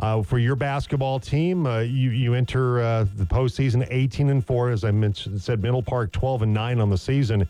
[0.00, 4.70] uh, for your basketball team, uh, you you enter uh, the postseason 18 and four,
[4.70, 7.48] as I mentioned, said Middle Park 12 and nine on the season.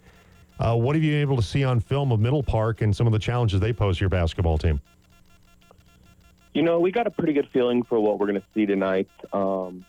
[0.58, 3.06] Uh, what have you been able to see on film of Middle Park and some
[3.06, 4.80] of the challenges they pose to your basketball team?
[6.52, 9.08] You know, we got a pretty good feeling for what we're going to see tonight.
[9.32, 9.86] Um,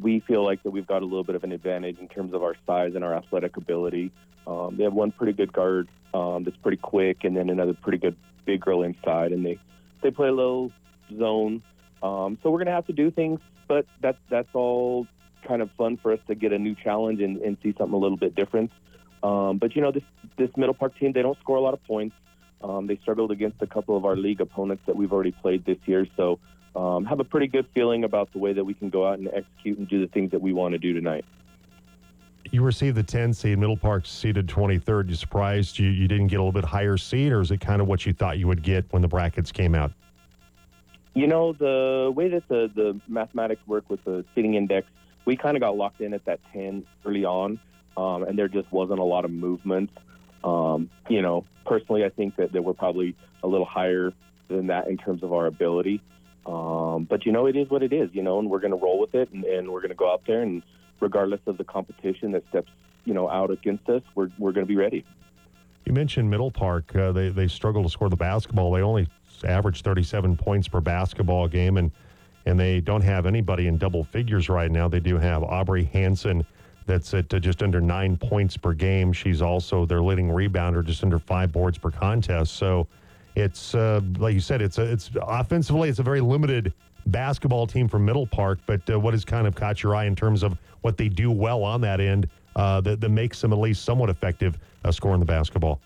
[0.00, 2.42] we feel like that we've got a little bit of an advantage in terms of
[2.42, 4.10] our size and our athletic ability.
[4.46, 7.98] Um, they have one pretty good guard um, that's pretty quick, and then another pretty
[7.98, 9.58] good big girl inside, and they
[10.02, 10.72] they play a little
[11.16, 11.62] zone.
[12.02, 15.06] Um, so we're going to have to do things, but that's that's all
[15.46, 17.98] kind of fun for us to get a new challenge and, and see something a
[17.98, 18.70] little bit different.
[19.22, 20.02] Um, but you know, this
[20.36, 22.16] this Middle Park team, they don't score a lot of points.
[22.62, 25.78] Um, they struggled against a couple of our league opponents that we've already played this
[25.86, 26.38] year, so
[26.74, 29.28] um, have a pretty good feeling about the way that we can go out and
[29.28, 31.24] execute and do the things that we want to do tonight.
[32.50, 35.08] You received the 10 seed, Middle Park seeded 23rd.
[35.08, 37.80] You surprised you, you didn't get a little bit higher seed, or is it kind
[37.80, 39.92] of what you thought you would get when the brackets came out?
[41.14, 44.86] You know, the way that the, the mathematics work with the seating index,
[45.24, 47.60] we kind of got locked in at that 10 early on,
[47.96, 49.90] um, and there just wasn't a lot of movement.
[50.42, 54.12] Um, you know, personally, I think that, that we're probably a little higher
[54.48, 56.00] than that in terms of our ability.
[56.46, 58.78] Um, but, you know, it is what it is, you know, and we're going to
[58.78, 60.62] roll with it, and, and we're going to go out there, and
[60.98, 62.70] regardless of the competition that steps,
[63.04, 65.04] you know, out against us, we're, we're going to be ready.
[65.84, 66.94] You mentioned Middle Park.
[66.94, 68.70] Uh, they they struggle to score the basketball.
[68.72, 69.08] They only
[69.44, 71.90] average 37 points per basketball game, and
[72.44, 74.88] and they don't have anybody in double figures right now.
[74.88, 76.44] They do have Aubrey Hanson,
[76.86, 79.12] that's at uh, just under nine points per game.
[79.12, 82.54] She's also their leading rebounder, just under five boards per contest.
[82.54, 82.86] So
[83.34, 86.72] it's uh, like you said, it's a, it's offensively, it's a very limited
[87.06, 88.60] basketball team from Middle Park.
[88.66, 91.30] But uh, what has kind of caught your eye in terms of what they do
[91.30, 95.20] well on that end uh, that, that makes them at least somewhat effective uh, scoring
[95.20, 95.80] the basketball?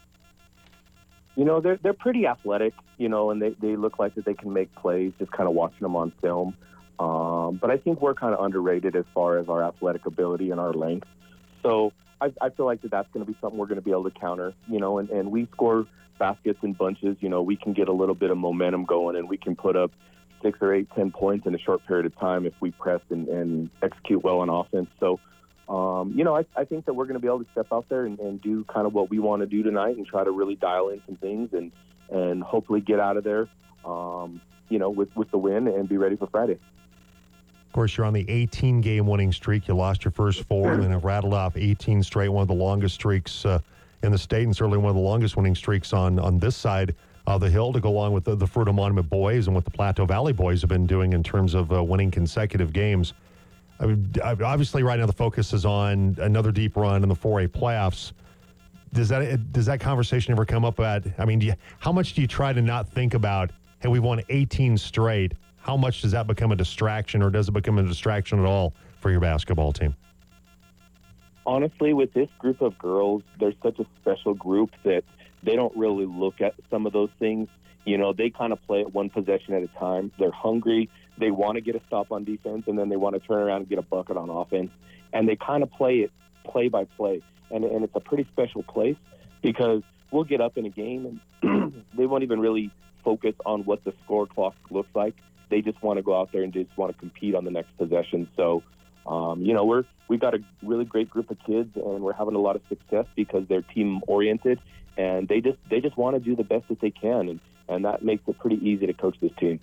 [1.37, 4.35] You know, they're they're pretty athletic, you know, and they, they look like that they
[4.35, 6.57] can make plays just kind of watching them on film.
[6.99, 10.59] Um, but I think we're kind of underrated as far as our athletic ability and
[10.59, 11.07] our length.
[11.63, 13.91] So I, I feel like that that's going to be something we're going to be
[13.91, 15.87] able to counter, you know, and, and we score
[16.19, 17.17] baskets in bunches.
[17.21, 19.77] You know, we can get a little bit of momentum going and we can put
[19.77, 19.91] up
[20.43, 23.29] six or eight, ten points in a short period of time if we press and,
[23.29, 24.89] and execute well on offense.
[25.01, 25.21] So,
[25.69, 27.89] um, you know, I, I think that we're going to be able to step out
[27.89, 30.31] there and, and do kind of what we want to do tonight and try to
[30.31, 31.73] really dial in some things and,
[32.11, 33.49] and hopefully get out of there,
[33.85, 36.53] um, you know, with, with the win and be ready for Friday.
[36.53, 39.67] Of course, you're on the 18 game winning streak.
[39.67, 42.55] You lost your first four and then have rattled off 18 straight, one of the
[42.55, 43.59] longest streaks uh,
[44.03, 46.95] in the state, and certainly one of the longest winning streaks on, on this side
[47.27, 49.71] of the hill to go along with the, the Fruita Monument boys and what the
[49.71, 53.15] Plateau Valley boys have been doing in terms of uh, winning consecutive games.
[53.79, 57.49] I mean, obviously, right now the focus is on another deep run in the 4A
[57.49, 58.13] playoffs.
[58.93, 60.81] Does that does that conversation ever come up?
[60.81, 63.51] At I mean, you, how much do you try to not think about?
[63.81, 65.35] Hey, we've won 18 straight.
[65.59, 68.73] How much does that become a distraction, or does it become a distraction at all
[69.01, 69.95] for your basketball team?
[71.45, 75.05] Honestly, with this group of girls, they're such a special group that
[75.43, 77.49] they don't really look at some of those things.
[77.87, 80.13] You know, they kind of play it one possession at a time.
[80.19, 80.91] They're hungry.
[81.19, 83.61] They want to get a stop on defense, and then they want to turn around
[83.61, 84.71] and get a bucket on offense.
[85.13, 86.11] And they kind of play it
[86.47, 87.23] play by play.
[87.51, 88.97] And, and it's a pretty special place
[89.43, 92.71] because we'll get up in a game and they won't even really
[93.05, 95.15] focus on what the score clock looks like.
[95.49, 97.77] They just want to go out there and just want to compete on the next
[97.79, 98.29] possession.
[98.37, 98.65] So,
[99.07, 102.35] um, you know, we're we've got a really great group of kids, and we're having
[102.35, 104.59] a lot of success because they're team oriented,
[104.97, 107.85] and they just they just want to do the best that they can, and and
[107.85, 109.61] that makes it pretty easy to coach this team.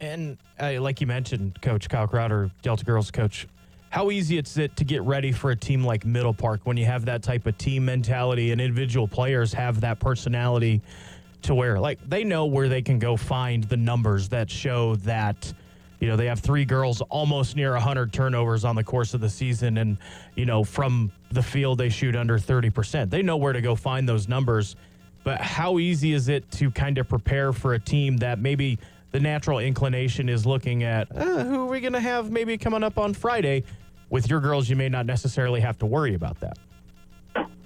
[0.00, 3.46] And uh, like you mentioned, Coach Kyle Crowder, Delta Girls coach,
[3.90, 6.84] how easy it's it to get ready for a team like Middle Park when you
[6.84, 10.82] have that type of team mentality and individual players have that personality
[11.42, 15.52] to where like they know where they can go find the numbers that show that
[16.00, 19.30] you know they have three girls almost near 100 turnovers on the course of the
[19.30, 19.96] season and
[20.34, 24.08] you know from the field they shoot under 30% they know where to go find
[24.08, 24.76] those numbers
[25.26, 28.78] but how easy is it to kind of prepare for a team that maybe
[29.10, 32.84] the natural inclination is looking at uh, who are we going to have maybe coming
[32.84, 33.64] up on Friday.
[34.08, 36.58] With your girls, you may not necessarily have to worry about that.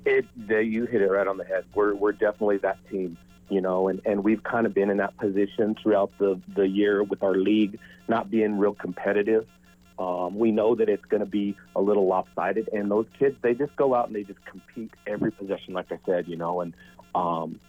[0.06, 1.66] It, you hit it right on the head.
[1.74, 3.18] We're, we're definitely that team,
[3.50, 7.02] you know, and, and we've kind of been in that position throughout the, the year
[7.02, 9.46] with our league not being real competitive.
[9.98, 13.52] Um, we know that it's going to be a little lopsided, and those kids they
[13.52, 16.72] just go out and they just compete every possession, like I said, you know, and
[17.14, 17.60] um,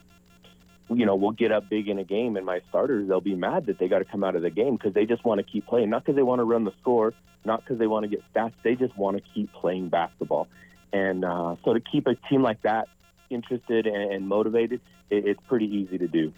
[0.90, 3.68] you know, we'll get up big in a game, and my starters, they'll be mad
[3.68, 5.66] that they got to come out of the game because they just want to keep
[5.66, 7.14] playing, not because they want to run the score,
[7.46, 8.54] not because they want to get stats.
[8.62, 10.48] They just want to keep playing basketball.
[10.92, 12.90] And uh, so to keep a team like that
[13.30, 16.34] interested and, and motivated, it, it's pretty easy to do.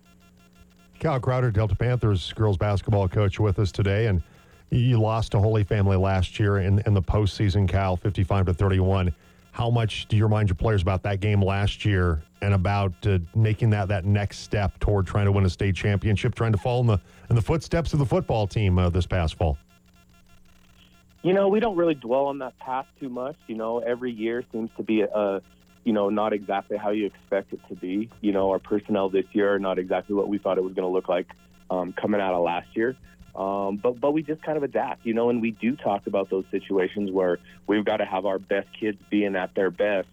[1.00, 4.22] Cal Crowder, Delta Panthers girls basketball coach, with us today, and
[4.70, 7.68] you lost to Holy Family last year in, in the postseason.
[7.68, 9.14] Cal, fifty-five to thirty-one
[9.54, 13.20] how much do you remind your players about that game last year and about uh,
[13.36, 16.82] making that that next step toward trying to win a state championship, trying to follow
[16.82, 19.60] in the in the footsteps of the football team uh, this past fall?
[21.22, 23.36] You know, we don't really dwell on that path too much.
[23.46, 25.42] You know, every year seems to be a, a
[25.84, 28.10] you know, not exactly how you expect it to be.
[28.22, 30.88] You know, our personnel this year are not exactly what we thought it was going
[30.88, 31.28] to look like
[31.70, 32.96] um, coming out of last year.
[33.36, 36.30] Um, but but we just kind of adapt, you know, and we do talk about
[36.30, 40.08] those situations where we've got to have our best kids being at their best,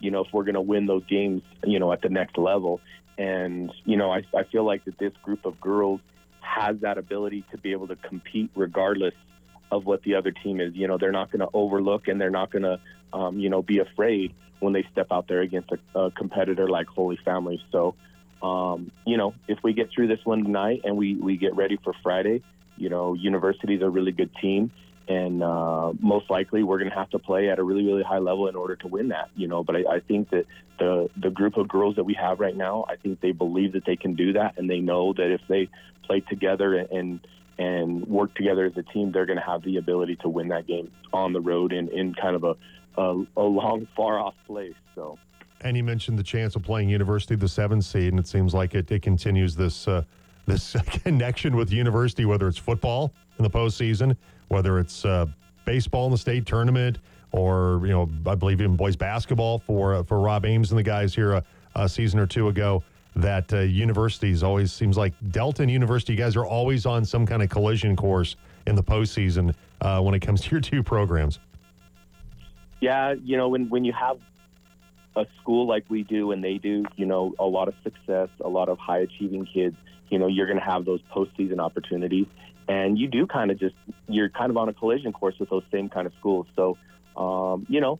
[0.00, 2.80] you know, if we're going to win those games, you know, at the next level.
[3.18, 6.00] And you know, I, I feel like that this group of girls
[6.40, 9.14] has that ability to be able to compete regardless
[9.70, 10.74] of what the other team is.
[10.74, 12.78] You know, they're not going to overlook and they're not going to,
[13.12, 16.86] um, you know, be afraid when they step out there against a, a competitor like
[16.86, 17.60] Holy Family.
[17.72, 17.94] So,
[18.42, 21.78] um, you know, if we get through this one tonight and we, we get ready
[21.82, 22.42] for Friday,
[22.76, 24.70] you know, university is a really good team,
[25.08, 28.18] and uh, most likely we're going to have to play at a really, really high
[28.18, 29.30] level in order to win that.
[29.36, 30.46] You know, but I, I think that
[30.78, 33.84] the the group of girls that we have right now, I think they believe that
[33.84, 35.68] they can do that, and they know that if they
[36.04, 37.20] play together and
[37.58, 40.66] and work together as a team, they're going to have the ability to win that
[40.66, 42.56] game on the road in, in kind of a,
[43.00, 44.74] a, a long, far off place.
[44.94, 45.18] So.
[45.60, 48.74] And you mentioned the chance of playing University, the seventh seed, and it seems like
[48.74, 50.02] it, it continues this uh,
[50.46, 54.16] this connection with university, whether it's football in the postseason,
[54.48, 55.26] whether it's uh,
[55.64, 56.98] baseball in the state tournament,
[57.32, 60.82] or you know, I believe even boys basketball for uh, for Rob Ames and the
[60.82, 62.82] guys here a, a season or two ago.
[63.14, 67.42] That uh, universities always seems like Delta and University, guys are always on some kind
[67.42, 71.38] of collision course in the postseason uh, when it comes to your two programs.
[72.80, 74.18] yeah, you know, when when you have
[75.16, 78.48] a school like we do and they do, you know, a lot of success, a
[78.48, 79.76] lot of high achieving kids,
[80.08, 82.26] you know, you're going to have those postseason opportunities,
[82.68, 83.74] and you do kind of just
[84.08, 86.46] you're kind of on a collision course with those same kind of schools.
[86.54, 86.76] So,
[87.16, 87.98] um, you know,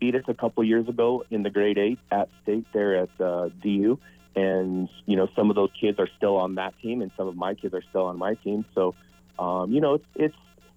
[0.00, 3.50] beat us a couple years ago in the grade eight at state there at uh,
[3.62, 3.98] DU,
[4.34, 7.36] and you know, some of those kids are still on that team, and some of
[7.36, 8.64] my kids are still on my team.
[8.74, 8.94] So,
[9.38, 10.36] um, you know, it's it's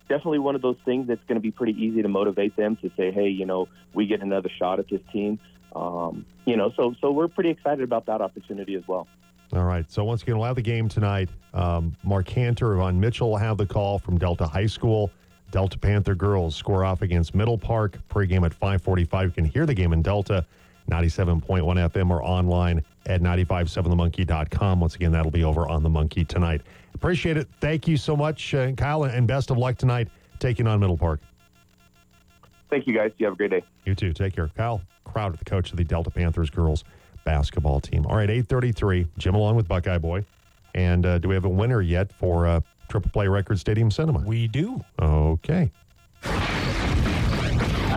[0.10, 2.92] definitely one of those things that's going to be pretty easy to motivate them to
[2.98, 5.40] say, hey, you know, we get another shot at this team.
[5.76, 9.08] Um, you know, so so we're pretty excited about that opportunity as well.
[9.54, 9.90] All right.
[9.92, 11.30] So once again, we'll have the game tonight.
[11.54, 15.12] Um, Mark Cantor, Von Mitchell will have the call from Delta High School.
[15.52, 18.00] Delta Panther girls score off against Middle Park.
[18.10, 19.26] Pregame at 545.
[19.26, 20.46] You can hear the game in Delta,
[20.90, 24.80] 97.1 FM or online at 957themonkey.com.
[24.80, 26.62] Once again, that'll be over on the Monkey tonight.
[26.94, 27.48] Appreciate it.
[27.62, 30.08] Thank you so much, uh, Kyle, and best of luck tonight
[30.40, 31.22] taking on Middle Park.
[32.76, 33.12] Thank you, guys.
[33.18, 33.64] You have a great day.
[33.86, 34.12] You too.
[34.12, 34.50] Take care.
[34.50, 36.84] Kyle Crowder, the coach of the Delta Panthers girls
[37.24, 38.06] basketball team.
[38.06, 39.08] All right, 833.
[39.18, 40.26] Jim along with Buckeye Boy.
[40.74, 42.60] And uh, do we have a winner yet for uh,
[42.90, 44.20] Triple Play Record Stadium Cinema?
[44.26, 44.84] We do.
[45.02, 45.72] Okay.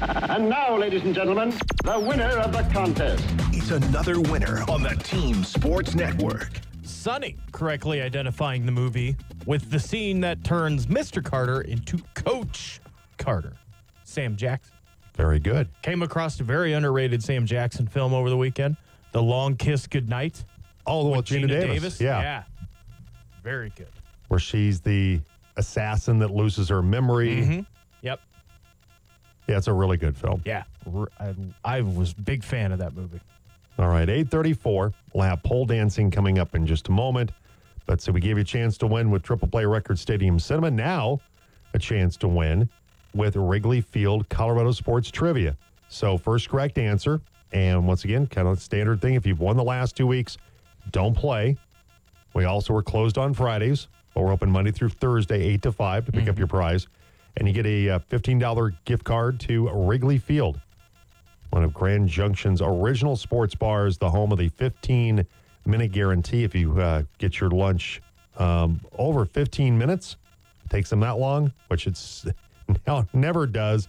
[0.05, 3.25] And now, ladies and gentlemen, the winner of the contest.
[3.53, 6.53] It's another winner on the Team Sports Network.
[6.85, 11.21] Sunny correctly identifying the movie with the scene that turns Mr.
[11.25, 12.79] Carter into Coach
[13.17, 13.55] Carter.
[14.19, 14.75] Sam Jackson.
[15.15, 15.69] Very good.
[15.83, 18.77] Came across a very underrated Sam Jackson film over the weekend.
[19.13, 20.45] The Long Kiss Goodnight.
[20.85, 22.01] All the one with with Geena, Davis.
[22.01, 22.21] Yeah.
[22.21, 22.43] Yeah.
[23.45, 23.91] Very good.
[24.27, 25.21] Where she's the
[25.57, 27.37] assassin that loses her memory.
[27.37, 27.61] Mm-hmm.
[28.03, 28.21] Yep.
[29.47, 30.43] Yeah, it's a really good film.
[30.45, 30.65] Yeah.
[31.65, 33.21] I was big fan of that movie.
[33.79, 34.93] All right, 834.
[35.15, 37.31] We'll have pole dancing coming up in just a moment.
[37.87, 40.73] But so we gave you a chance to win with Triple Play Record Stadium Cinema.
[40.73, 41.21] Now,
[41.73, 42.69] a chance to win
[43.19, 45.57] with Wrigley Field Colorado Sports Trivia.
[45.89, 47.21] So, first correct answer.
[47.53, 49.15] And once again, kind of standard thing.
[49.15, 50.39] If you've won the last two weeks,
[50.91, 51.57] don't play.
[52.33, 56.07] We also were closed on Fridays, but we're open Monday through Thursday, 8 to 5
[56.07, 56.87] to pick up your prize.
[57.37, 60.61] And you get a uh, $15 gift card to Wrigley Field
[61.51, 65.27] one of Grand Junction's original sports bars, the home of the 15
[65.67, 66.45] minute guarantee.
[66.45, 68.03] If you uh, get your lunch
[68.39, 70.17] um, over 15 minutes,
[70.65, 72.27] it takes them that long, which it's
[72.87, 73.89] now never does.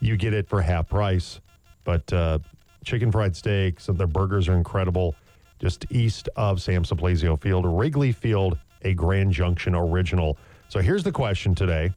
[0.00, 1.40] You get it for half price.
[1.84, 2.38] But uh,
[2.84, 5.14] chicken fried steak, some their burgers are incredible.
[5.58, 10.36] Just east of Sam Suplizio Field, Wrigley Field, a Grand Junction original.
[10.68, 11.92] So here's the question today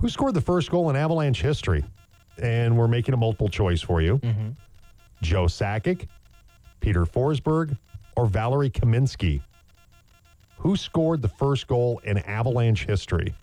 [0.00, 1.84] Who scored the first goal in Avalanche history?
[2.40, 4.20] and we're making a multiple choice for you.
[5.22, 6.06] Joe Sakic,
[6.78, 7.76] Peter Forsberg,
[8.16, 9.40] or Valeri Kamensky.
[10.58, 13.34] Who scored the first goal in Avalanche history?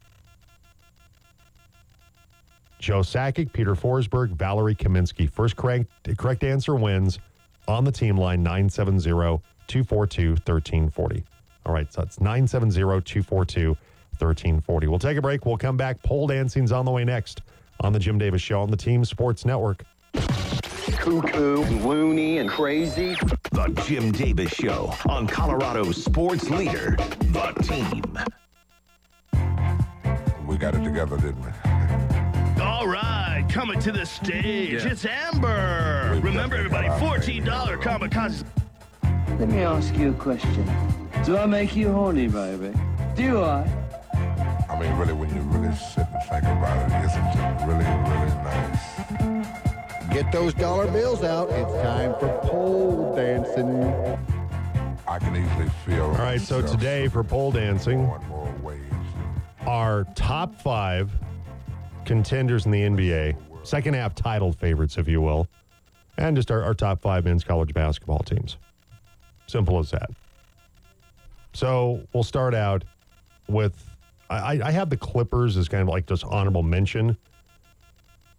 [2.85, 5.27] Joe Sakic, Peter Forsberg, Valeri Kamensky.
[5.27, 5.87] First correct,
[6.19, 7.17] correct answer wins
[7.67, 9.09] on the team line 970
[9.65, 11.23] 242 1340.
[11.65, 13.69] All right, so it's 970 242
[14.19, 14.87] 1340.
[14.87, 15.47] We'll take a break.
[15.47, 15.99] We'll come back.
[16.03, 17.41] Pole dancing's on the way next
[17.79, 19.83] on the Jim Davis Show on the Team Sports Network.
[20.13, 23.15] Cuckoo, and loony, and crazy.
[23.51, 28.19] The Jim Davis Show on Colorado's sports leader, The Team.
[30.45, 31.84] We got it together, didn't we?
[33.55, 36.19] All right, coming to the stage, it's Amber.
[36.21, 37.45] Remember, everybody, got our $14
[37.81, 38.43] kamikaze.
[39.39, 40.65] Let me ask you a question.
[41.25, 42.73] Do I make you horny, baby?
[43.15, 43.65] Do I?
[44.69, 48.33] I mean, really, when you really sit and think about it, isn't it really, really
[48.43, 50.13] nice?
[50.13, 51.49] Get those dollar bills out.
[51.49, 53.83] It's time for pole dancing.
[55.07, 56.05] I can easily feel.
[56.05, 58.81] All right, so today for pole dancing, more wage.
[59.65, 61.11] our top five
[62.05, 65.47] contenders in the NBA, second half title favorites, if you will,
[66.17, 68.57] and just our, our top five men's college basketball teams.
[69.47, 70.09] Simple as that.
[71.53, 72.83] So we'll start out
[73.47, 73.89] with
[74.29, 77.15] I, I have the Clippers as kind of like just honorable mention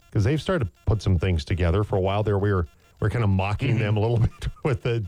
[0.06, 1.84] because they've started to put some things together.
[1.84, 2.66] For a while there, we were
[3.00, 5.04] we are kind of mocking them a little bit with the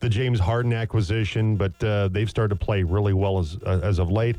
[0.00, 3.98] the James Harden acquisition, but uh, they've started to play really well as uh, as
[3.98, 4.36] of late.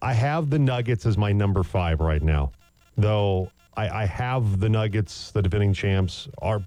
[0.00, 2.52] I have the Nuggets as my number five right now,
[2.98, 3.50] though.
[3.76, 6.60] I, I have the Nuggets, the defending champs, are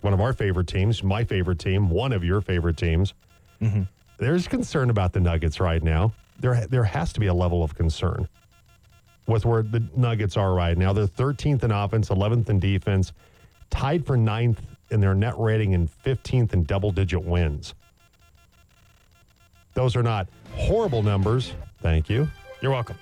[0.00, 3.14] one of our favorite teams, my favorite team, one of your favorite teams.
[3.62, 3.82] Mm-hmm.
[4.18, 6.12] There's concern about the Nuggets right now.
[6.40, 8.28] There, there has to be a level of concern
[9.26, 10.92] with where the Nuggets are right now.
[10.92, 13.12] They're 13th in offense, 11th in defense,
[13.70, 14.60] tied for ninth
[14.90, 17.74] in their net rating, and 15th in double digit wins.
[19.74, 21.54] Those are not horrible numbers.
[21.80, 22.28] Thank you.
[22.60, 22.96] You're welcome.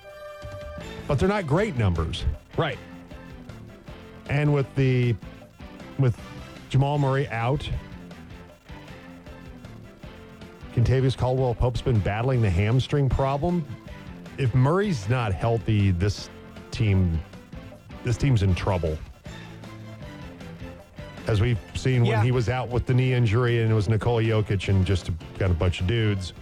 [1.09, 2.23] But they're not great numbers.
[2.55, 2.77] Right.
[4.29, 5.15] And with the
[5.97, 6.15] with
[6.69, 7.67] Jamal Murray out,
[10.75, 13.65] Kentavious Caldwell Pope's been battling the hamstring problem.
[14.37, 16.29] If Murray's not healthy, this
[16.69, 17.19] team
[18.03, 18.95] this team's in trouble.
[21.25, 24.21] As we've seen when he was out with the knee injury and it was Nikola
[24.21, 26.33] Jokic and just got a bunch of dudes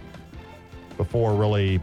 [0.98, 1.80] before really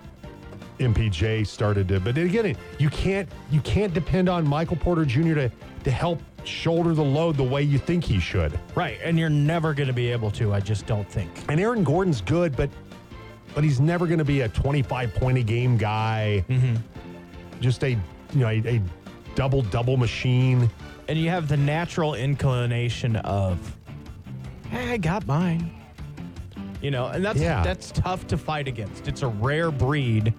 [0.79, 1.99] MPJ started to.
[1.99, 5.33] But again, you can't you can't depend on Michael Porter Jr.
[5.35, 5.51] to
[5.83, 8.59] to help shoulder the load the way you think he should.
[8.75, 10.53] Right, and you're never going to be able to.
[10.53, 11.29] I just don't think.
[11.49, 12.69] And Aaron Gordon's good, but
[13.53, 16.43] but he's never going to be a 25 point a game guy.
[17.61, 17.97] Just a you
[18.33, 18.81] know a, a
[19.35, 20.69] double double machine.
[21.07, 23.75] And you have the natural inclination of,
[24.71, 25.71] "Eh, I got mine.
[26.81, 27.63] You know, and that's Yeah.
[27.63, 29.07] that's tough to fight against.
[29.07, 30.33] It's a rare breed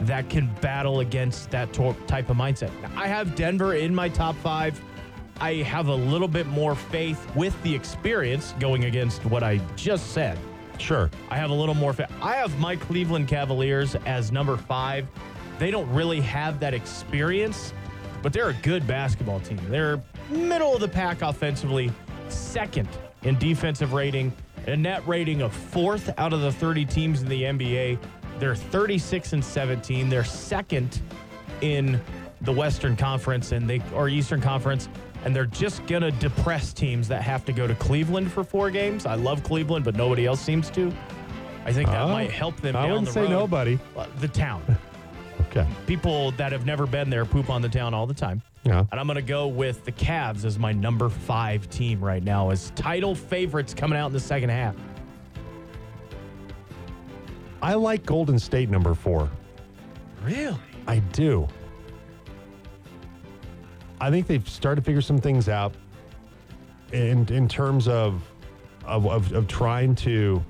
[0.00, 2.70] that can battle against that type of mindset.
[2.96, 4.80] I have Denver in my top five.
[5.40, 10.12] I have a little bit more faith with the experience going against what I just
[10.12, 10.38] said.
[10.78, 11.10] Sure.
[11.30, 12.10] I have a little more faith.
[12.20, 15.06] I have my Cleveland Cavaliers as number five.
[15.58, 17.72] They don't really have that experience,
[18.22, 19.60] but they're a good basketball team.
[19.68, 21.90] They're middle of the pack offensively,
[22.28, 22.88] second
[23.22, 24.32] in defensive rating,
[24.66, 27.98] a net rating of fourth out of the 30 teams in the NBA.
[28.38, 30.08] They're 36 and 17.
[30.08, 31.00] They're second
[31.60, 32.00] in
[32.42, 34.88] the Western Conference and they or Eastern Conference,
[35.24, 39.06] and they're just gonna depress teams that have to go to Cleveland for four games.
[39.06, 40.92] I love Cleveland, but nobody else seems to.
[41.64, 42.76] I think that Oh, might help them.
[42.76, 43.30] I down wouldn't the say road.
[43.30, 43.78] nobody.
[44.20, 44.62] The town.
[45.50, 45.66] Okay.
[45.86, 48.42] People that have never been there poop on the town all the time.
[48.64, 48.84] Yeah.
[48.90, 52.50] And I'm going to go with the Cavs as my number five team right now
[52.50, 54.74] as title favorites coming out in the second half.
[57.62, 59.30] I like Golden State number four.
[60.22, 60.56] Really?
[60.86, 61.48] I do.
[64.00, 65.74] I think they've started to figure some things out
[66.92, 68.22] in in terms of
[68.84, 70.44] of, of, of trying to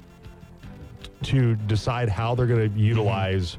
[1.22, 2.78] to decide how they're going to mm-hmm.
[2.78, 3.58] utilize.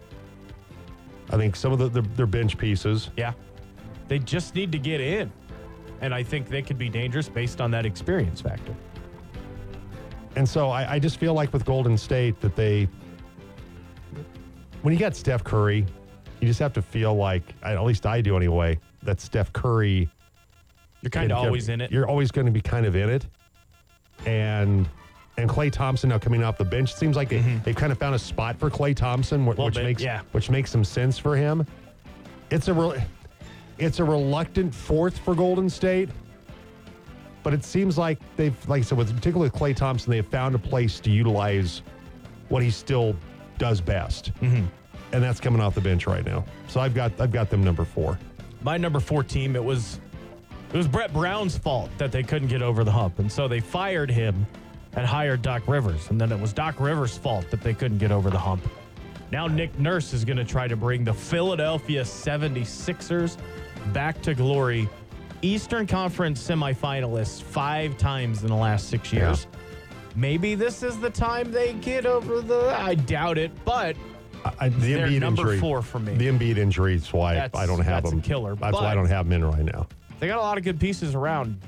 [1.29, 3.09] I think some of the, the their bench pieces.
[3.17, 3.33] Yeah.
[4.07, 5.31] They just need to get in.
[5.99, 8.75] And I think they could be dangerous based on that experience factor.
[10.35, 12.87] And so I, I just feel like with Golden State that they,
[14.81, 15.85] when you got Steph Curry,
[16.39, 20.09] you just have to feel like, at least I do anyway, that Steph Curry.
[21.01, 21.91] You're kind of always in it.
[21.91, 23.25] You're always going to be kind of in it.
[24.25, 24.87] And
[25.37, 27.99] and Klay Thompson now coming off the bench, it seems like they, they've kind of
[27.99, 29.61] found a spot for Klay Thompson, wh- Mm-hmm.
[29.61, 30.21] Which bit, makes yeah.
[30.31, 31.65] which makes some sense for him.
[32.49, 32.95] It's a real,
[33.77, 36.09] it's a reluctant fourth for Golden State.
[37.43, 40.27] But it seems like they've, like I said, with particularly with Klay Thompson, they have
[40.27, 41.83] found a place to utilize
[42.49, 43.15] what he's still
[43.57, 44.65] does best, Mm-hmm.
[45.13, 46.43] and that's coming off the bench right now.
[46.67, 48.17] So I've got I've got them number four.
[48.61, 49.99] my number four team, it was
[50.73, 53.59] it was Brett Brown's fault that they couldn't get over the hump, and so they
[53.59, 54.45] fired him
[54.93, 58.11] and hired Doc Rivers, and then it was Doc Rivers' fault that they couldn't get
[58.11, 58.63] over the hump.
[59.31, 63.37] Now Nick Nurse is going to try to bring the Philadelphia 76ers
[63.93, 64.89] back to glory.
[65.41, 69.35] Eastern Conference semifinalists five times in the last six Yeah.
[70.17, 72.75] Maybe this is the time they get over the.
[72.75, 73.95] I doubt it, but
[74.59, 76.15] I, the They're Embiid number injury, four for me.
[76.15, 78.21] The Embiid injury is why That's- I don't have that's a them.
[78.23, 79.87] killer, That's why I don't have them in right now.
[80.19, 81.61] They got a lot of good pieces around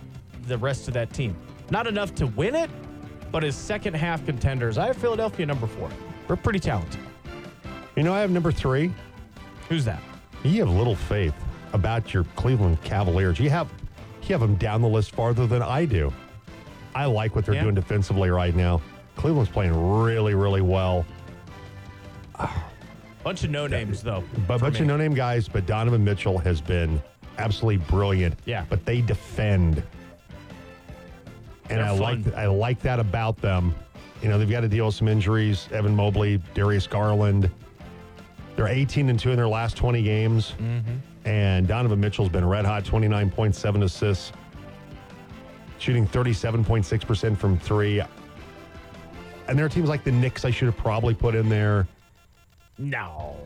[0.48, 1.36] the rest of that team.
[1.70, 2.72] Not enough to win it,
[3.32, 5.92] but as second half contenders, I have Philadelphia number four.
[6.28, 7.00] We're pretty talented.
[7.96, 8.92] You know, I have number three.
[9.68, 10.02] Who's that?
[10.44, 11.36] You have little faith
[11.74, 13.40] about your Cleveland Cavaliers.
[13.40, 13.70] You have
[14.24, 16.12] you have them down the list farther than I do.
[16.96, 17.64] I like what they're Yeah.
[17.64, 18.82] doing defensively right now.
[19.16, 21.06] Cleveland's playing really, really well.
[23.24, 24.24] Bunch of no names though.
[24.48, 24.82] But a bunch me.
[24.82, 27.02] of no-name guys, but Donovan Mitchell has been
[27.38, 28.36] absolutely brilliant.
[28.46, 28.66] Yeah.
[28.70, 29.84] But they defend.
[31.70, 32.24] And They're I fun.
[32.24, 33.76] like I like that about them.
[34.24, 35.68] You know, they've got to deal with some injuries.
[35.72, 37.50] Evan Mobley, Darius Garland.
[38.56, 40.54] They're 18 and 2 in their last 20 games.
[40.60, 41.28] Mm-hmm.
[41.28, 44.32] And Donovan Mitchell's been red hot, 29.7 assists,
[45.80, 48.02] shooting 37.6% from three.
[49.48, 51.88] And there are teams like the Knicks I should have probably put in there.
[52.78, 53.38] No.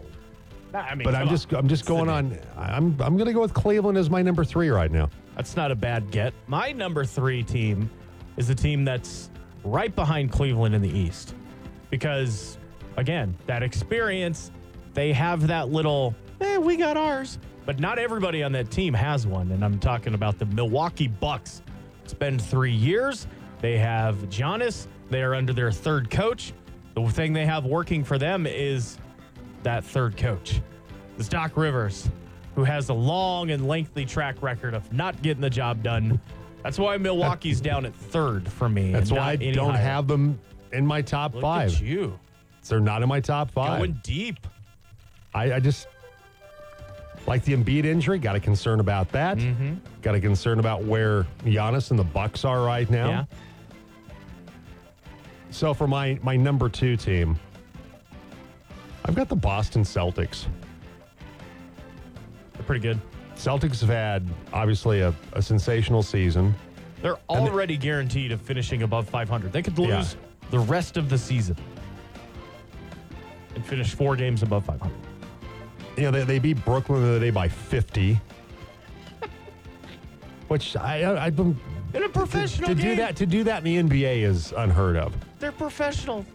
[0.73, 1.29] I mean, but I'm on.
[1.29, 2.37] just I'm just It's going on.
[2.57, 5.09] I'm I'm going to go with Cleveland as my number three right now.
[5.35, 6.33] That's not a bad get.
[6.47, 7.89] My number three team
[8.37, 9.29] is the team that's
[9.63, 11.35] right behind Cleveland in the East.
[11.89, 12.57] Because,
[12.97, 14.51] again, that experience,
[14.95, 17.37] they have that little, eh, we got ours.
[17.65, 19.51] But not everybody on that team has one.
[19.51, 21.61] And I'm talking about the Milwaukee Bucks.
[22.03, 23.27] It's been three years.
[23.61, 24.87] They have Giannis.
[25.09, 26.53] They are under their third coach.
[26.95, 28.97] The thing they have working for them is
[29.63, 30.61] that third coach.
[31.17, 32.09] It's Doc Rivers.
[32.55, 36.19] who has a long and lengthy track record of not getting the job done.
[36.61, 38.91] That's why Milwaukee's down at third for me.
[38.91, 39.81] That's why I don't higher.
[39.83, 40.39] have them
[40.71, 41.79] in my top Look five.
[41.81, 42.19] you
[42.67, 43.79] They're not in my top five.
[43.79, 44.45] going deep.
[45.33, 45.87] I, I just
[47.25, 48.19] like the Embiid injury.
[48.19, 49.37] Got a concern about that.
[49.37, 49.75] Mm-hmm.
[50.01, 53.09] Got a concern about where Giannis and the Bucks are right now.
[53.09, 53.25] Yeah.
[55.51, 57.39] So for my my number two team,
[59.05, 60.45] I've got the Boston Celtics.
[62.53, 62.99] They're pretty good.
[63.35, 66.53] Celtics have had obviously a, a sensational season.
[67.01, 69.51] They're already guaranteed of finishing above 500.
[69.51, 70.03] They could lose Yeah.
[70.51, 71.57] the rest of the season
[73.55, 74.95] and finish four games above 500.
[75.97, 78.19] You know, they, they beat Brooklyn the other day by 50.
[80.47, 81.59] Which I, I I've been
[81.93, 82.97] In a professional to do game.
[82.97, 85.13] that to do that in the NBA is unheard of.
[85.39, 86.25] They're professional.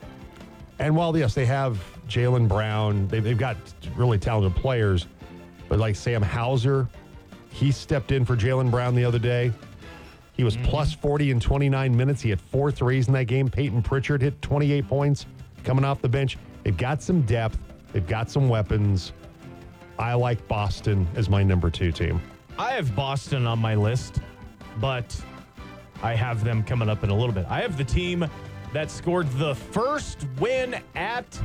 [0.78, 1.78] And while yes, they have
[2.08, 3.56] Jaylen Brown, they, they've got
[3.96, 5.06] really talented players,
[5.68, 6.88] but like Sam Hauser,
[7.50, 9.52] he stepped in for Jaylen Brown the other day.
[10.34, 10.66] He was mm-hmm.
[10.66, 12.22] plus 40 in 29 minutes.
[12.22, 13.48] He had four threes in that game.
[13.48, 15.26] Peyton Pritchard hit 28 points
[15.64, 16.38] coming off the bench.
[16.62, 17.58] They've got some depth,
[17.92, 19.12] they've got some weapons.
[19.98, 22.20] I like Boston as my number two team.
[22.58, 24.20] I have Boston on my list,
[24.80, 25.18] but
[26.02, 27.46] I have them coming up in a little bit.
[27.48, 28.26] I have the team
[28.72, 31.40] that scored the first win at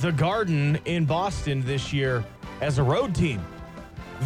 [0.00, 2.24] the Garden in Boston this year
[2.60, 3.44] as a road team,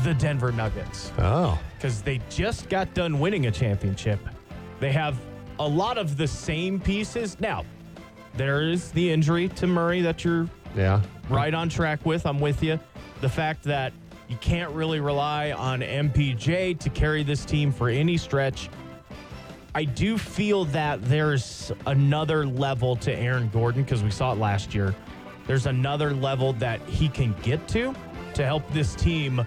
[0.05, 1.11] the Denver Nuggets.
[1.19, 4.21] Oh, because they just got done winning a championship.
[4.79, 5.19] They have
[5.59, 7.39] a lot of the same pieces.
[7.41, 7.65] Now,
[8.35, 11.01] there is the injury to Murray that you're yeah.
[11.29, 12.27] right on track with.
[12.27, 12.79] I'm with you.
[13.25, 13.95] The fact that
[14.29, 18.69] you can't really rely on MPJ to carry this team for any stretch.
[19.75, 24.75] I do feel that there's another level to Aaron Gordon because we saw it last
[24.75, 24.95] year.
[25.47, 27.95] There's another level that he can get to
[28.35, 29.43] to help this team.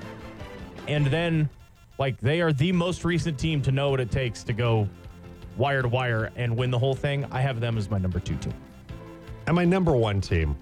[0.88, 1.48] And then,
[2.00, 4.90] like, they are the most recent team to know what it takes to go
[5.56, 7.28] wire to wire and win the whole thing.
[7.30, 8.56] I have them as my number two team.
[9.46, 10.58] And my number one team,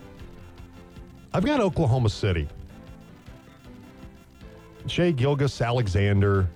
[1.34, 2.49] I've got Oklahoma City.
[4.88, 6.49] Shai Gilgeous Alexander,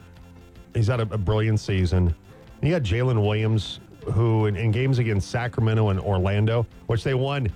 [0.73, 2.13] he's had a, a brilliant season.
[2.61, 3.79] And you got Jalen Williams,
[4.11, 7.51] who in, in games against Sacramento and Orlando, which they won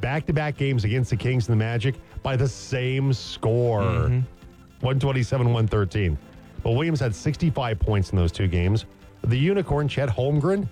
[0.00, 4.20] back to back games against the Kings and the Magic by the same score mm-hmm.
[4.80, 6.18] 127 113.
[6.62, 8.84] But Williams had 65 points in those two games.
[9.22, 10.68] The unicorn, Chet Holmgren,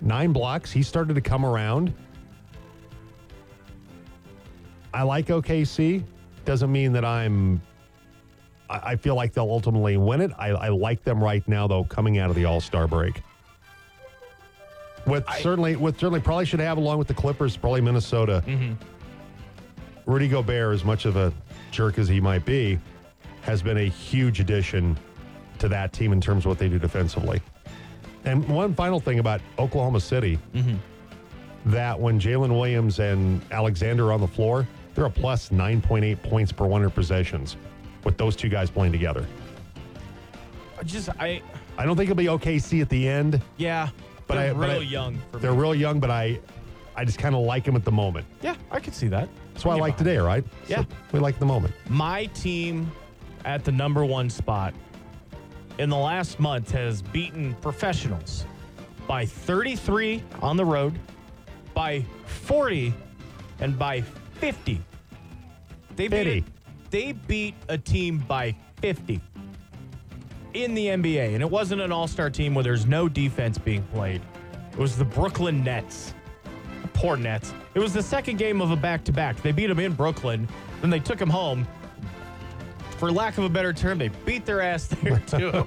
[0.00, 0.70] nine blocks.
[0.70, 1.92] He started to come around.
[4.94, 6.04] I like OKC.
[6.44, 7.60] Doesn't mean that I'm.
[8.72, 10.32] I I feel like they'll ultimately win it.
[10.38, 13.22] I, I like them right now, though, coming out of the All Star break.
[15.06, 18.42] With certainly, with certainly, probably should have along with the Clippers, probably Minnesota.
[18.46, 18.74] Mm-hmm.
[20.06, 21.32] Rudy Gobert, as much of a
[21.70, 22.78] jerk as he might be,
[23.42, 24.96] has been a huge addition
[25.58, 27.40] to that team in terms of what they do defensively.
[28.24, 30.76] And one final thing about Oklahoma City mm-hmm.
[31.70, 36.52] that when Jalen Williams and Alexander are on the floor, they're a plus 9.8 points
[36.52, 37.56] per 100 possessions
[38.04, 39.26] with those two guys playing together.
[40.78, 41.42] I just, I,
[41.78, 43.40] I don't think it'll be OKC at the end.
[43.56, 43.88] yeah,
[44.26, 45.58] But they're I- but I- real young for They're me.
[45.58, 46.40] real young, but I
[46.94, 48.26] I just kind of like them at the moment.
[48.42, 49.26] Yeah, I could see that.
[49.54, 50.44] That's why I like today, right?
[50.68, 50.82] Yeah.
[50.82, 51.72] So we like the moment.
[51.88, 52.92] My team
[53.46, 54.74] at the number one spot
[55.78, 58.44] in the last month has beaten professionals
[59.08, 60.98] by 33 on the road,
[61.72, 62.92] by 40,
[63.60, 64.78] and by 50.
[65.96, 66.40] They 50.
[66.40, 66.44] beat,
[66.92, 69.20] they beat a team by 50
[70.54, 73.82] in the NBA, and it wasn't an all star team where there's no defense being
[73.84, 74.20] played.
[74.70, 76.14] It was the Brooklyn Nets.
[76.92, 77.54] Poor Nets.
[77.74, 79.40] It was the second game of a back to back.
[79.40, 80.46] They beat them in Brooklyn,
[80.82, 81.66] then they took them home.
[82.98, 85.66] For lack of a better term, they beat their ass there too.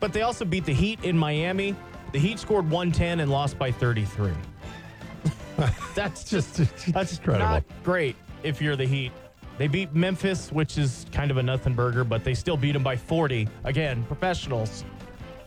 [0.00, 1.76] but they also beat the Heat in Miami.
[2.12, 4.30] The Heat scored 110 and lost by 33.
[5.94, 6.56] that's just
[6.92, 7.46] that's incredible.
[7.46, 9.10] not great if you're the Heat.
[9.56, 12.82] They beat Memphis, which is kind of a nothing burger, but they still beat them
[12.82, 13.48] by 40.
[13.64, 14.84] Again, professionals.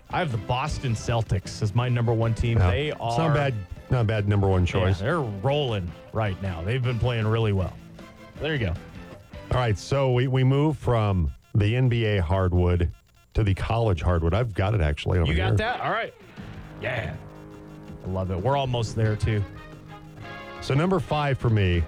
[0.10, 2.58] I have the Boston Celtics as my number one team.
[2.58, 2.72] Yeah.
[2.72, 3.54] They are It's not bad.
[3.90, 5.00] Not a bad number one yeah, choice.
[5.00, 6.62] they're rolling right now.
[6.62, 7.74] They've been playing really well.
[8.40, 8.74] There you go.
[9.52, 12.92] All right, so we, we move from the NBA hardwood
[13.34, 14.34] to the college hardwood.
[14.34, 15.20] I've got it actually.
[15.20, 15.58] Over You got here.
[15.58, 15.82] that?
[15.82, 16.14] All right.
[16.82, 17.14] Yeah.
[18.06, 18.38] I love it.
[18.42, 19.44] We're almost there too.
[20.62, 21.84] So number five for me,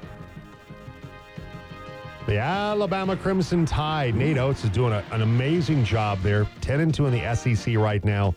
[2.30, 4.14] the Alabama Crimson Tide.
[4.14, 6.46] Nate Oats is doing a- an amazing job there.
[6.62, 8.36] Ten and two in the SEC right now.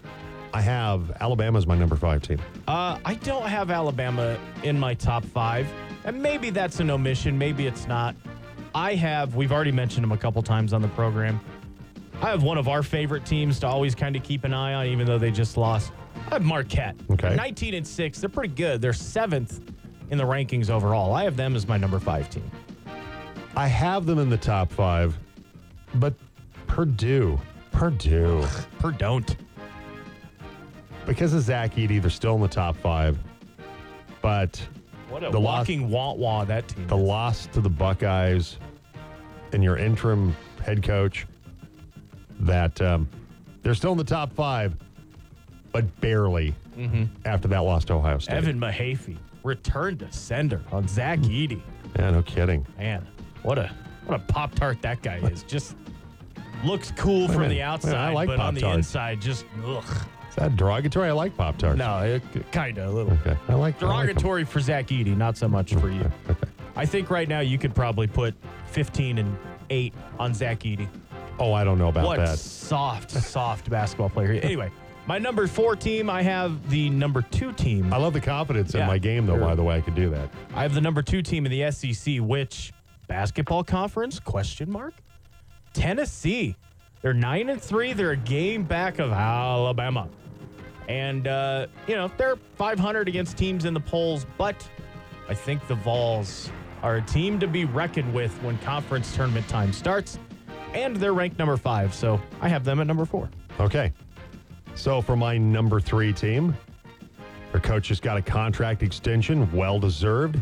[0.55, 2.38] I have Alabama as my number five team.
[2.66, 5.66] Uh, I don't have Alabama in my top five.
[6.05, 7.36] And maybe that's an omission.
[7.36, 8.16] Maybe it's not.
[8.74, 11.38] I have, we've already mentioned them a couple times on the program.
[12.22, 14.86] I have one of our favorite teams to always kind of keep an eye on,
[14.86, 15.93] even though they just lost.
[16.30, 16.97] I have Marquette.
[17.11, 17.34] Okay.
[17.36, 18.20] 19 and 6.
[18.20, 18.80] They're pretty good.
[18.80, 19.61] They're seventh
[20.11, 21.14] in the rankings overall.
[21.14, 22.51] I have them as my number five team.
[23.57, 25.18] I have them in the top five,
[25.96, 26.14] but
[26.66, 27.38] Purdue,
[27.70, 28.44] Purdue,
[28.78, 29.36] Per don't.
[31.07, 33.18] because of Zach Edey, they're still in the top five.
[34.22, 34.61] But
[35.11, 36.86] What a The loss- walking wah wah that team.
[36.86, 37.03] the is.
[37.03, 38.57] loss to the Buckeyes
[39.53, 40.34] and your interim
[40.64, 41.26] head coach,
[42.40, 43.07] that um,
[43.62, 44.74] they're still in the top five,
[45.72, 46.55] but barely
[47.26, 48.34] after that loss to Ohio State.
[48.34, 51.61] Evan Mahaffey returned to sender on Zach Edey.
[51.98, 52.66] Yeah, no kidding.
[52.78, 53.07] Man,
[53.43, 53.70] what a
[54.07, 55.43] what a pop tart that guy is.
[55.49, 55.76] Just
[56.64, 59.84] looks cool from the man, I outside, like but on the inside, just ugh.
[60.28, 61.09] Is that derogatory?
[61.09, 61.76] I like Pop Tarts.
[61.76, 62.18] No,
[62.53, 63.36] kind of a little Okay.
[63.49, 63.88] I like I like 'em.
[64.14, 66.11] derogatory for Zach Edey, not so much for you.
[66.76, 68.34] I think right now you could probably put
[68.68, 69.36] 15 and
[69.68, 70.88] 8 on Zach Edey.
[71.38, 72.38] Oh, I don't know about What that.
[72.38, 74.32] soft, soft basketball player.
[74.43, 74.70] Anyway,
[75.07, 77.93] my number four team, I have the number two team.
[77.93, 79.34] I love the confidence in Yeah, my game, though.
[79.36, 79.45] sure.
[79.49, 80.30] By the way, I could do that.
[80.55, 82.72] I have the number two team in the SEC, which
[83.07, 84.18] basketball conference?
[84.18, 84.94] Question mark.
[85.72, 86.57] Tennessee.
[87.00, 87.92] They're nine and three.
[87.92, 90.09] They're a game back of Alabama,
[90.88, 94.24] and uh, you know they're 500 against teams in the polls.
[94.38, 94.68] But
[95.28, 96.50] I think the Vols
[96.82, 100.18] are a team to be reckoned with when conference tournament time starts,
[100.74, 101.92] and they're ranked number five.
[101.92, 103.28] So I have them at number four.
[103.59, 103.92] Okay.
[104.74, 106.57] So for my number three team,
[107.50, 110.40] their coach just got a contract extension, well deserved.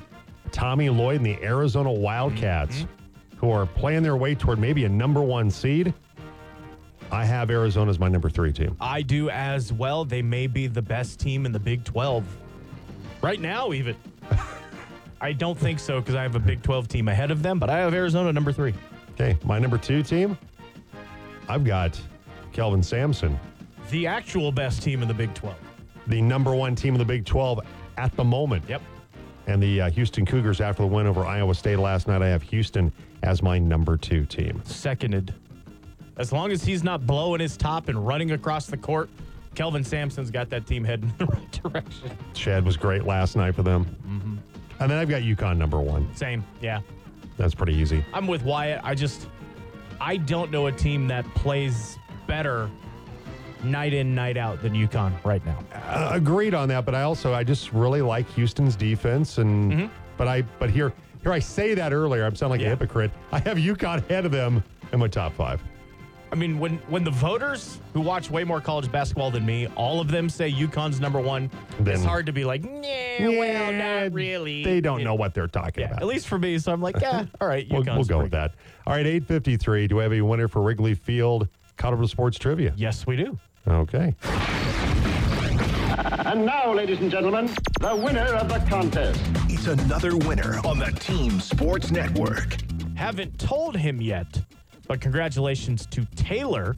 [0.53, 3.37] Tommy Lloyd and the Arizona Wildcats, mm-hmm.
[3.39, 5.93] who are playing their way toward maybe a number one seed.
[7.13, 8.77] I have Arizona as my number three team.
[8.81, 10.05] I do as well.
[10.05, 12.25] They may be the best team in the Big 12.
[13.21, 13.97] Right now, even.
[15.21, 17.69] I don't think so because I have a Big 12 team ahead of them, but
[17.69, 18.75] I have Arizona number three.
[19.13, 20.39] Okay, my number two team,
[21.49, 22.01] I've got
[22.53, 23.39] Kelvin Sampson,
[23.91, 25.55] The actual best team in the Big 12.
[26.07, 27.61] the number one team in the Big 12
[27.99, 28.65] at the moment.
[28.69, 28.83] Yep.
[29.47, 32.43] And the uh, Houston Cougars, after the win over Iowa State last night, I have
[32.43, 34.63] Houston as my number two team.
[34.65, 35.35] Seconded.
[36.17, 39.09] As long as he's not blowing his top and running across the court,
[39.55, 42.11] Kelvin Sampson's got that team heading in the right direction.
[42.35, 44.41] Chad was great last night for them.
[44.81, 46.15] And then I've got UConn number one.
[46.15, 46.45] Same.
[46.61, 46.81] Yeah.
[47.37, 48.05] That's pretty easy.
[48.15, 48.81] I'm with Wyatt.
[48.83, 49.29] I just,
[50.01, 52.71] I don't know a team that plays better
[53.65, 55.59] night in, night out than UConn right now.
[55.75, 60.29] Uh, agreed on that, but I also I just really like Houston's defense, and but
[60.29, 60.93] I but here
[61.23, 62.25] here I say that earlier.
[62.25, 62.69] I'm sounding like Yeah.
[62.69, 63.11] a hypocrite.
[63.33, 65.63] I have UConn ahead of them in my top five.
[66.33, 70.01] I mean, when when the voters who watch way more college basketball than me, all
[70.01, 71.51] of them say UConn's number one,
[71.81, 74.63] Then- it's hard to be like, nah, well, Yeah, not really.
[74.63, 76.03] They don't You know what they're talking Yeah, about.
[76.03, 76.57] at least for me.
[76.59, 78.55] So I'm like, yeah, all right, we'll, we'll go with that.
[78.87, 79.89] All right, 853.
[79.89, 82.75] Do we have a winner for Wrigley Field Colorado Sports Trivia?
[82.77, 83.37] Yes, we do.
[83.71, 84.15] Okay.
[86.27, 87.47] And now, ladies and gentlemen,
[87.81, 89.21] the winner of the contest.
[89.49, 92.57] It's another winner on the Team Sports Network.
[92.97, 94.43] Haven't told him yet,
[94.89, 96.75] but congratulations to Taylor.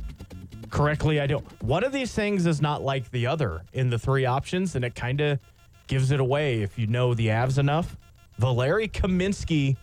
[0.70, 1.44] Correctly, I don't.
[1.62, 4.94] One of these things is not like the other in the three options, and it
[4.94, 5.38] kind of
[5.86, 7.96] gives it away if you know the Avs enough.
[8.38, 9.76] Valeri Kamensky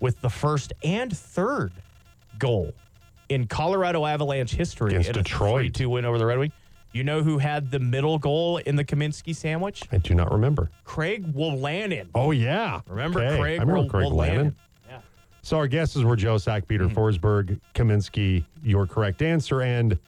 [0.00, 1.72] with the first and third
[2.38, 2.72] goal
[3.32, 5.72] in Colorado Avalanche history Against Detroit.
[5.72, 6.52] 3-2 win over the Red Wings.
[6.92, 9.82] You know who had the middle goal in the Kamensky sandwich?
[9.90, 10.70] I do not remember.
[10.84, 12.08] Craig Wolanin.
[12.14, 12.80] Oh, yeah.
[12.86, 13.38] Remember Okay.
[13.38, 14.54] Craig I remember Craig Wolanin?
[14.88, 14.98] Yeah.
[15.40, 16.94] So our guesses were Joe Sack, Peter Hmm.
[16.94, 19.62] Forsberg, Kamensky, your correct answer.
[19.62, 19.98] And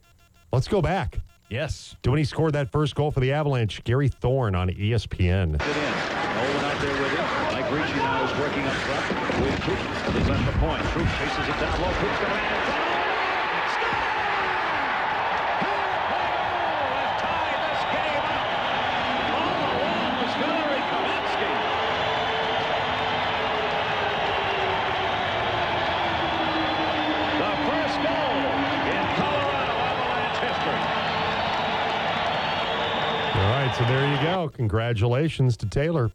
[0.53, 1.17] let's go back.
[1.49, 1.95] Yes.
[2.03, 5.55] To when he scored that first goal for the Avalanche, Gary Thorne on ESPN.
[5.55, 5.83] It in.
[6.35, 7.19] Nolan out there with it.
[7.53, 9.77] Mike Ricci now is working up front with Troop.
[10.15, 10.81] He's left the point.
[10.93, 11.91] Troop chases it down low.
[11.97, 12.93] Troop's going to man in front.
[13.73, 14.01] Score!
[16.97, 18.49] Have tied this game up.
[19.37, 21.53] On the wall is Valeri Kamensky.
[27.37, 28.39] The first goal
[28.95, 30.81] in Colorado Avalanche history.
[33.35, 34.17] All right, so there you
[34.49, 36.11] Congratulations to Taylor.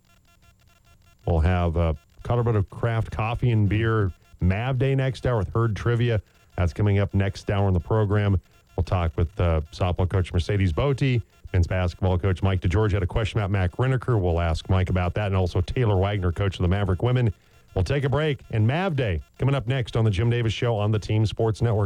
[1.26, 6.20] We'll have uh, Colorado Craft Coffee and Beer Mav Day next hour with Herd Trivia.
[6.56, 8.40] That's coming up next hour in the program.
[8.76, 11.02] We'll talk with uh, softball coach Mercedes Bote,
[11.52, 14.20] men's basketball coach Mike DeGeorge had a question about Mac Reneker.
[14.20, 17.32] We'll ask Mike about that, and also Taylor Wagner, coach of the Maverick women.
[17.74, 20.76] We'll take a break, and Mav Day coming up next on the Jim Davis Show
[20.76, 21.78] on the Team Sports Network.